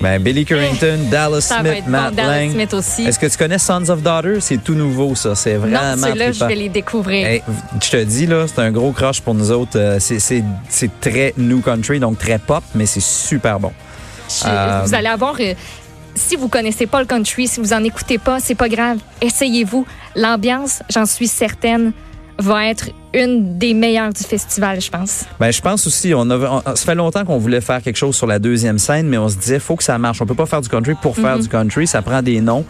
Ben, 0.00 0.22
Billy 0.22 0.44
Currington, 0.44 1.08
Dallas 1.10 1.40
Smith, 1.40 1.86
Matt 1.86 2.14
bon, 2.14 2.22
Lang. 2.22 2.50
Smith 2.50 2.74
aussi. 2.74 3.04
Est-ce 3.04 3.18
que 3.18 3.26
tu 3.26 3.36
connais 3.36 3.58
Sons 3.58 3.88
of 3.88 4.02
Daughters? 4.02 4.42
C'est 4.42 4.62
tout 4.62 4.74
nouveau, 4.74 5.14
ça. 5.14 5.34
C'est 5.34 5.54
vraiment. 5.54 5.96
Non, 5.96 6.14
là 6.14 6.32
je 6.32 6.44
vais 6.44 6.54
les 6.54 6.68
découvrir. 6.68 7.42
je 7.82 7.90
te 7.90 8.04
dis, 8.04 8.26
là, 8.26 8.46
c'est 8.46 8.60
un 8.60 8.70
gros 8.70 8.92
crush 8.92 9.20
pour 9.20 9.34
nous 9.34 9.50
autres. 9.50 9.76
Euh, 9.78 9.98
c'est 9.98 11.00
très 11.00 11.32
new 11.38 11.60
country, 11.60 11.98
donc 11.98 12.18
très 12.18 12.38
pop, 12.38 12.62
mais 12.74 12.86
c'est 12.86 13.02
super 13.02 13.58
bon. 13.58 13.72
Euh, 14.44 14.82
vous 14.84 14.94
allez 14.94 15.08
avoir. 15.08 15.36
Si 16.16 16.34
vous 16.34 16.48
connaissez 16.48 16.86
pas 16.86 17.00
le 17.00 17.06
country, 17.06 17.46
si 17.46 17.60
vous 17.60 17.74
en 17.74 17.84
écoutez 17.84 18.16
pas, 18.16 18.40
c'est 18.40 18.54
pas 18.54 18.70
grave. 18.70 18.98
Essayez-vous. 19.20 19.86
L'ambiance, 20.14 20.82
j'en 20.88 21.04
suis 21.04 21.28
certaine, 21.28 21.92
va 22.38 22.66
être 22.66 22.90
une 23.14 23.56
des 23.58 23.72
meilleures 23.72 24.12
du 24.12 24.22
festival, 24.22 24.80
je 24.80 24.90
pense. 24.90 25.24
Ben, 25.40 25.50
je 25.50 25.60
pense 25.60 25.86
aussi, 25.86 26.12
on 26.14 26.28
a, 26.30 26.62
ça 26.74 26.84
fait 26.84 26.94
longtemps 26.94 27.24
qu'on 27.24 27.38
voulait 27.38 27.62
faire 27.62 27.80
quelque 27.82 27.96
chose 27.96 28.14
sur 28.14 28.26
la 28.26 28.38
deuxième 28.38 28.78
scène, 28.78 29.08
mais 29.08 29.16
on 29.16 29.28
se 29.28 29.36
disait, 29.36 29.58
faut 29.58 29.76
que 29.76 29.84
ça 29.84 29.96
marche. 29.98 30.20
On 30.20 30.26
peut 30.26 30.34
pas 30.34 30.46
faire 30.46 30.60
du 30.60 30.68
country 30.68 30.94
pour 31.00 31.14
faire 31.16 31.36
mhm. 31.36 31.42
du 31.42 31.48
country, 31.48 31.86
ça 31.86 32.02
prend 32.02 32.22
des 32.22 32.40
noms. 32.40 32.64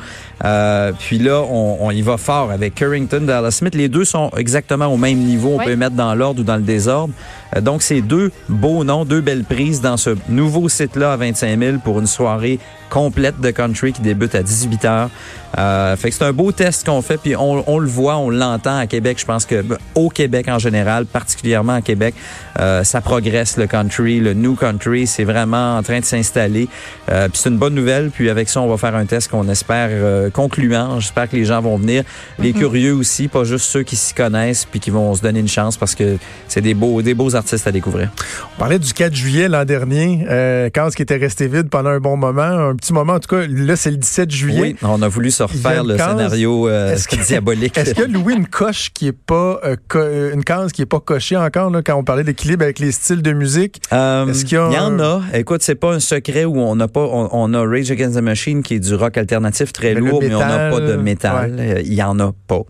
Euh, 0.44 0.92
puis 0.98 1.18
là, 1.18 1.42
on, 1.42 1.78
on, 1.80 1.90
y 1.90 2.02
va 2.02 2.16
fort 2.16 2.50
avec 2.50 2.74
Currington, 2.74 3.22
Dallas 3.22 3.52
Smith. 3.52 3.74
Les 3.74 3.88
deux 3.88 4.04
sont 4.04 4.30
exactement 4.37 4.87
au 4.87 4.96
même 4.96 5.18
niveau. 5.18 5.54
On 5.54 5.59
peut 5.59 5.70
les 5.70 5.76
mettre 5.76 5.96
dans 5.96 6.14
l'ordre 6.14 6.40
ou 6.40 6.44
dans 6.44 6.56
le 6.56 6.62
désordre. 6.62 7.12
Donc, 7.60 7.82
c'est 7.82 8.00
deux 8.00 8.30
beaux 8.48 8.84
noms, 8.84 9.04
deux 9.04 9.20
belles 9.20 9.44
prises 9.44 9.80
dans 9.80 9.96
ce 9.96 10.10
nouveau 10.28 10.68
site-là 10.68 11.12
à 11.12 11.16
25 11.16 11.58
000 11.58 11.78
pour 11.78 11.98
une 11.98 12.06
soirée 12.06 12.58
complète 12.90 13.40
de 13.40 13.50
country 13.50 13.92
qui 13.92 14.02
débute 14.02 14.34
à 14.34 14.42
18 14.42 14.84
h 14.84 15.08
euh, 15.58 15.96
fait 15.96 16.10
que 16.10 16.16
c'est 16.16 16.24
un 16.24 16.32
beau 16.32 16.52
test 16.52 16.84
qu'on 16.84 17.00
fait, 17.00 17.16
puis 17.16 17.34
on, 17.34 17.64
on, 17.66 17.78
le 17.78 17.88
voit, 17.88 18.18
on 18.18 18.28
l'entend 18.28 18.76
à 18.76 18.86
Québec. 18.86 19.18
Je 19.18 19.24
pense 19.24 19.46
que 19.46 19.62
ben, 19.62 19.78
au 19.94 20.10
Québec 20.10 20.48
en 20.48 20.58
général, 20.58 21.06
particulièrement 21.06 21.74
à 21.74 21.80
Québec, 21.80 22.14
euh, 22.60 22.84
ça 22.84 23.00
progresse 23.00 23.56
le 23.56 23.66
country, 23.66 24.20
le 24.20 24.34
new 24.34 24.54
country, 24.54 25.06
c'est 25.06 25.24
vraiment 25.24 25.78
en 25.78 25.82
train 25.82 26.00
de 26.00 26.04
s'installer. 26.04 26.68
Euh, 27.10 27.28
puis 27.28 27.40
c'est 27.42 27.48
une 27.48 27.58
bonne 27.58 27.74
nouvelle. 27.74 28.10
Puis 28.10 28.28
avec 28.28 28.48
ça, 28.48 28.60
on 28.60 28.68
va 28.68 28.76
faire 28.76 28.94
un 28.94 29.06
test 29.06 29.30
qu'on 29.30 29.48
espère 29.48 29.88
euh, 29.90 30.28
concluant. 30.30 31.00
J'espère 31.00 31.30
que 31.30 31.36
les 31.36 31.46
gens 31.46 31.62
vont 31.62 31.76
venir, 31.76 32.04
les 32.38 32.52
mm-hmm. 32.52 32.58
curieux 32.58 32.92
aussi, 32.94 33.28
pas 33.28 33.44
juste 33.44 33.66
ceux 33.66 33.82
qui 33.82 33.96
s'y 33.96 34.12
connaissent 34.12 34.66
puis 34.66 34.80
qui 34.80 34.90
vont 34.90 35.14
se 35.14 35.22
donner 35.22 35.40
une 35.40 35.48
chance 35.48 35.76
parce 35.76 35.94
que 35.94 36.18
c'est 36.48 36.60
des 36.60 36.74
beaux, 36.74 37.00
des 37.00 37.14
beaux 37.14 37.34
artistes 37.34 37.45
à 37.66 37.72
découvrir. 37.72 38.11
On 38.56 38.59
parlait 38.59 38.78
du 38.78 38.92
4 38.92 39.14
juillet 39.14 39.48
l'an 39.48 39.64
dernier, 39.64 40.26
euh, 40.28 40.68
quand 40.74 40.90
ce 40.90 40.96
qui 40.96 41.02
était 41.02 41.16
resté 41.16 41.46
vide 41.48 41.68
pendant 41.68 41.90
un 41.90 42.00
bon 42.00 42.16
moment, 42.16 42.42
un 42.42 42.74
petit 42.74 42.92
moment 42.92 43.14
en 43.14 43.20
tout 43.20 43.35
cas. 43.35 43.46
Là, 43.46 43.76
c'est 43.76 43.90
le 43.90 43.96
17 43.96 44.30
juillet. 44.30 44.61
Oui, 44.61 44.76
on 44.82 45.02
a 45.02 45.09
voulu 45.09 45.30
se 45.30 45.42
refaire 45.42 45.85
le 45.85 45.96
scénario 45.96 46.68
euh, 46.68 46.96
diabolique. 47.26 47.76
Est-ce 47.78 47.94
que 47.94 48.02
Louis 48.02 48.35
une 48.35 48.46
coche 48.46 48.90
qui 48.92 49.09
est 49.09 49.12
pas 49.12 49.61
une 49.94 50.44
case 50.44 50.72
qui 50.72 50.82
est 50.82 50.87
pas 50.87 51.00
cochée 51.00 51.37
encore 51.37 51.70
là, 51.70 51.82
quand 51.82 51.94
on 51.94 52.04
parlait 52.04 52.24
d'équilibre 52.24 52.64
avec 52.64 52.78
les 52.78 52.92
styles 52.92 53.22
de 53.22 53.32
musique? 53.32 53.80
Est-ce 53.90 54.44
qu'il 54.44 54.59
y, 54.59 54.74
y, 54.74 54.78
en 54.78 54.98
a. 55.00 55.22
Écoute, 55.35 55.62
c'est 55.62 55.74
pas 55.74 55.92
un 55.92 56.00
secret 56.00 56.44
où 56.44 56.59
on 56.59 56.76
n'a 56.76 56.88
pas 56.88 57.06
on, 57.11 57.54
a 57.54 57.61
Rage 57.61 57.90
Against 57.90 58.16
the 58.16 58.22
Machine 58.22 58.62
qui 58.62 58.74
est 58.74 58.80
du 58.80 58.94
rock 58.94 59.16
alternatif 59.16 59.72
très 59.72 59.94
lourd, 59.94 60.20
mais 60.20 60.35
on 60.35 60.40
n'a 60.40 60.70
pas 60.70 60.80
de 60.80 60.96
métal. 60.96 61.82
Il 61.85 61.94
y 61.94 62.02
en 62.02 62.18
a 62.20 62.32
pas. 62.46 62.62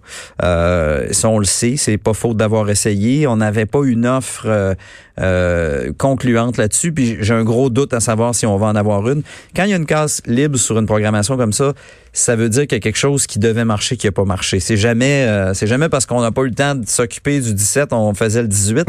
Euh, 0.43 1.09
ça, 1.13 1.29
on 1.29 1.39
le 1.39 1.45
sait, 1.45 1.77
c'est 1.77 1.99
pas 1.99 2.15
faute 2.15 2.37
d'avoir 2.37 2.69
essayé. 2.71 3.27
On 3.27 3.37
n'avait 3.37 3.67
pas 3.67 3.81
une 3.85 4.07
offre 4.07 4.47
euh, 4.57 4.75
euh, 5.21 5.93
concluante 5.97 6.57
là-dessus. 6.57 6.93
Puis 6.93 7.17
j'ai 7.21 7.35
un 7.35 7.45
gros 7.45 7.71
doute 7.71 7.93
à 7.95 8.01
savoir 8.01 8.35
si 8.35 8.47
on 8.47 8.57
va 8.57 8.67
en 8.67 8.77
avoir 8.77 9.09
une. 9.09 9.23
Quand 9.55 9.65
il 9.65 9.71
y 9.71 9.73
a 9.73 9.77
une 9.77 9.87
case 9.87 10.21
libre 10.27 10.59
sur 10.59 10.79
une 10.79 10.87
programmation 10.87 11.37
comme 11.37 11.53
ça, 11.53 11.73
ça 12.13 12.37
veut 12.37 12.49
dire 12.49 12.63
qu'il 12.67 12.77
y 12.77 12.81
a 12.81 12.81
quelque 12.81 12.99
chose 12.99 13.27
qui 13.27 13.39
devait 13.39 13.65
marcher 13.65 13.97
qui 13.97 14.07
n'a 14.07 14.13
pas 14.13 14.25
marché. 14.25 14.61
C'est 14.61 14.77
jamais, 14.77 15.25
euh, 15.27 15.55
c'est 15.55 15.67
jamais 15.67 15.89
parce 15.89 16.07
qu'on 16.07 16.21
n'a 16.21 16.33
pas 16.33 16.43
eu 16.43 16.49
le 16.49 16.55
temps 16.55 16.75
de 16.75 16.87
s'occuper 16.87 17.41
du 17.41 17.55
17, 17.55 17.93
on 17.93 18.15
faisait 18.15 18.43
le 18.43 18.49
18. 18.49 18.89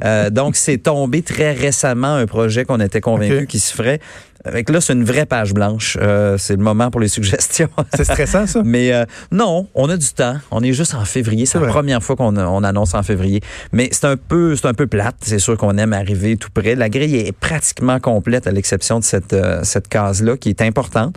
Ah 0.00 0.30
donc 0.30 0.56
c'est 0.56 0.78
tombé 0.78 1.22
très 1.22 1.52
récemment 1.52 2.14
un 2.14 2.26
projet 2.26 2.64
qu'on 2.64 2.80
était 2.80 3.00
convaincu 3.00 3.46
qu'il 3.46 3.60
se 3.60 3.74
ferait. 3.74 4.00
Avec 4.46 4.70
là, 4.70 4.80
c'est 4.80 4.92
une 4.92 5.04
vraie 5.04 5.26
page 5.26 5.52
blanche. 5.52 5.98
Euh, 6.00 6.38
c'est 6.38 6.54
le 6.54 6.62
moment 6.62 6.90
pour 6.90 7.00
les 7.00 7.08
suggestions. 7.08 7.68
c'est 7.94 8.04
stressant, 8.04 8.46
ça? 8.46 8.62
Mais 8.64 8.92
euh, 8.92 9.04
non, 9.32 9.68
on 9.74 9.88
a 9.88 9.96
du 9.96 10.08
temps. 10.08 10.36
On 10.50 10.62
est 10.62 10.72
juste 10.72 10.94
en 10.94 11.04
février. 11.04 11.46
C'est 11.46 11.58
la 11.58 11.66
première 11.66 12.02
fois 12.02 12.16
qu'on 12.16 12.36
on 12.36 12.62
annonce 12.62 12.94
en 12.94 13.02
février. 13.02 13.40
Mais 13.72 13.88
c'est 13.92 14.06
un 14.06 14.16
peu, 14.16 14.56
c'est 14.56 14.66
un 14.66 14.74
peu 14.74 14.86
plate. 14.86 15.16
C'est 15.20 15.38
sûr 15.38 15.56
qu'on 15.56 15.76
aime 15.78 15.92
arriver 15.92 16.36
tout 16.36 16.50
près. 16.52 16.74
La 16.74 16.88
grille 16.88 17.16
est 17.16 17.32
pratiquement 17.32 17.98
complète 17.98 18.46
à 18.46 18.52
l'exception 18.52 18.98
de 18.98 19.04
cette 19.04 19.32
euh, 19.32 19.60
cette 19.62 19.88
case-là 19.88 20.36
qui 20.36 20.48
est 20.48 20.62
importante. 20.62 21.16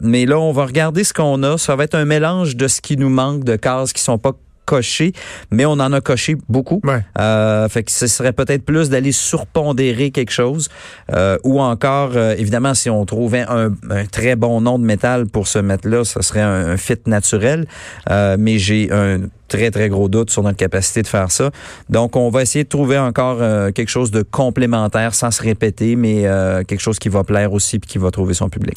mais 0.00 0.26
là, 0.26 0.38
on 0.38 0.52
va 0.52 0.64
regarder 0.64 1.04
ce 1.04 1.12
qu'on 1.12 1.42
a. 1.42 1.58
Ça 1.58 1.76
va 1.76 1.84
être 1.84 1.94
un 1.94 2.04
mélange 2.04 2.56
de 2.56 2.68
ce 2.68 2.80
qui 2.80 2.96
nous 2.96 3.10
manque 3.10 3.44
de 3.44 3.56
cases 3.56 3.92
qui 3.92 4.02
sont 4.02 4.18
pas 4.18 4.32
coché, 4.64 5.12
mais 5.50 5.64
on 5.64 5.72
en 5.72 5.92
a 5.92 6.00
coché 6.00 6.36
beaucoup. 6.48 6.80
Euh, 7.18 7.68
fait 7.68 7.82
que 7.82 7.90
ce 7.90 8.06
serait 8.06 8.32
peut-être 8.32 8.64
plus 8.64 8.90
d'aller 8.90 9.12
surpondérer 9.12 10.10
quelque 10.10 10.32
chose, 10.32 10.68
euh, 11.12 11.36
ou 11.44 11.60
encore, 11.60 12.12
euh, 12.14 12.34
évidemment, 12.36 12.74
si 12.74 12.90
on 12.90 13.04
trouvait 13.04 13.44
un, 13.48 13.72
très 14.10 14.36
bon 14.36 14.60
nom 14.60 14.78
de 14.78 14.84
métal 14.84 15.26
pour 15.26 15.48
se 15.48 15.58
mettre 15.58 15.88
là, 15.88 16.04
ce 16.04 16.22
serait 16.22 16.40
un, 16.40 16.70
un 16.70 16.76
fit 16.76 16.98
naturel. 17.06 17.66
mais 18.08 18.58
j'ai 18.58 18.90
un 18.92 19.22
très, 19.52 19.70
très 19.70 19.88
gros 19.90 20.08
doute 20.08 20.30
sur 20.30 20.42
notre 20.42 20.56
capacité 20.56 21.02
de 21.02 21.06
faire 21.06 21.30
ça. 21.30 21.50
Donc, 21.90 22.16
on 22.16 22.30
va 22.30 22.42
essayer 22.42 22.64
de 22.64 22.68
trouver 22.68 22.98
encore 22.98 23.38
euh, 23.40 23.70
quelque 23.70 23.90
chose 23.90 24.10
de 24.10 24.22
complémentaire 24.22 25.14
sans 25.14 25.30
se 25.30 25.42
répéter, 25.42 25.94
mais 25.94 26.26
euh, 26.26 26.64
quelque 26.64 26.80
chose 26.80 26.98
qui 26.98 27.10
va 27.10 27.22
plaire 27.22 27.52
aussi 27.52 27.76
et 27.76 27.80
qui 27.80 27.98
va 27.98 28.10
trouver 28.10 28.32
son 28.32 28.48
public. 28.48 28.76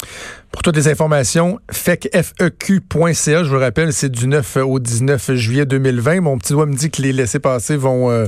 Pour 0.52 0.62
toutes 0.62 0.76
les 0.76 0.88
informations, 0.88 1.58
fecfeq.ca, 1.70 3.44
je 3.44 3.48
vous 3.48 3.58
rappelle, 3.58 3.92
c'est 3.92 4.10
du 4.10 4.26
9 4.26 4.58
au 4.66 4.78
19 4.78 5.34
juillet 5.34 5.64
2020. 5.64 6.20
Mon 6.20 6.38
petit 6.38 6.52
doigt 6.52 6.66
me 6.66 6.74
dit 6.74 6.90
que 6.90 7.00
les 7.00 7.12
laissés-passer 7.12 7.76
vont 7.76 8.10
euh, 8.10 8.26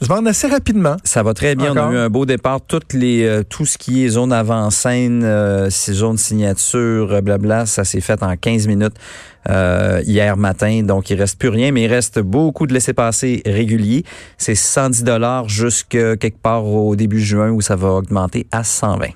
se 0.00 0.06
vendre 0.06 0.28
assez 0.28 0.46
rapidement. 0.46 0.96
Ça 1.02 1.22
va 1.22 1.32
très 1.32 1.54
bien. 1.54 1.72
On 1.72 1.76
a 1.76 1.92
eu 1.92 1.96
un 1.96 2.10
beau 2.10 2.26
départ. 2.26 2.60
Toutes 2.60 2.92
les, 2.92 3.42
tout 3.48 3.64
ce 3.64 3.78
qui 3.78 4.04
est 4.04 4.08
zone 4.10 4.32
avant-scène, 4.32 5.68
zone 5.70 6.18
signature, 6.18 7.22
blabla, 7.22 7.64
ça 7.66 7.84
s'est 7.84 8.00
fait 8.00 8.22
en 8.22 8.36
15 8.36 8.66
minutes. 8.66 8.96
Euh, 9.48 10.02
hier 10.04 10.36
matin. 10.36 10.82
Donc, 10.82 11.10
il 11.10 11.18
reste 11.18 11.38
plus 11.38 11.48
rien, 11.48 11.72
mais 11.72 11.84
il 11.84 11.88
reste 11.88 12.18
beaucoup 12.18 12.66
de 12.66 12.74
laissés-passer 12.74 13.42
réguliers. 13.46 14.04
C'est 14.38 14.54
110 14.54 15.04
dollars 15.04 15.48
jusque 15.48 15.90
quelque 15.90 16.38
part 16.38 16.64
au 16.64 16.96
début 16.96 17.20
juin 17.20 17.50
où 17.50 17.60
ça 17.60 17.76
va 17.76 17.88
augmenter 17.90 18.46
à 18.52 18.64
120. 18.64 19.06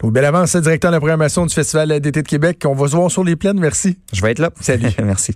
Donc, 0.00 0.12
belle 0.12 0.24
avance, 0.24 0.56
directeur 0.56 0.90
de 0.90 0.96
la 0.96 1.00
programmation 1.00 1.44
du 1.44 1.54
Festival 1.54 2.00
d'été 2.00 2.22
de 2.22 2.28
Québec. 2.28 2.62
On 2.64 2.74
va 2.74 2.88
se 2.88 2.96
voir 2.96 3.10
sur 3.10 3.24
les 3.24 3.36
plaines. 3.36 3.58
Merci. 3.58 3.98
Je 4.12 4.22
vais 4.22 4.30
être 4.30 4.38
là. 4.38 4.50
Salut. 4.60 4.88
Merci. 5.02 5.34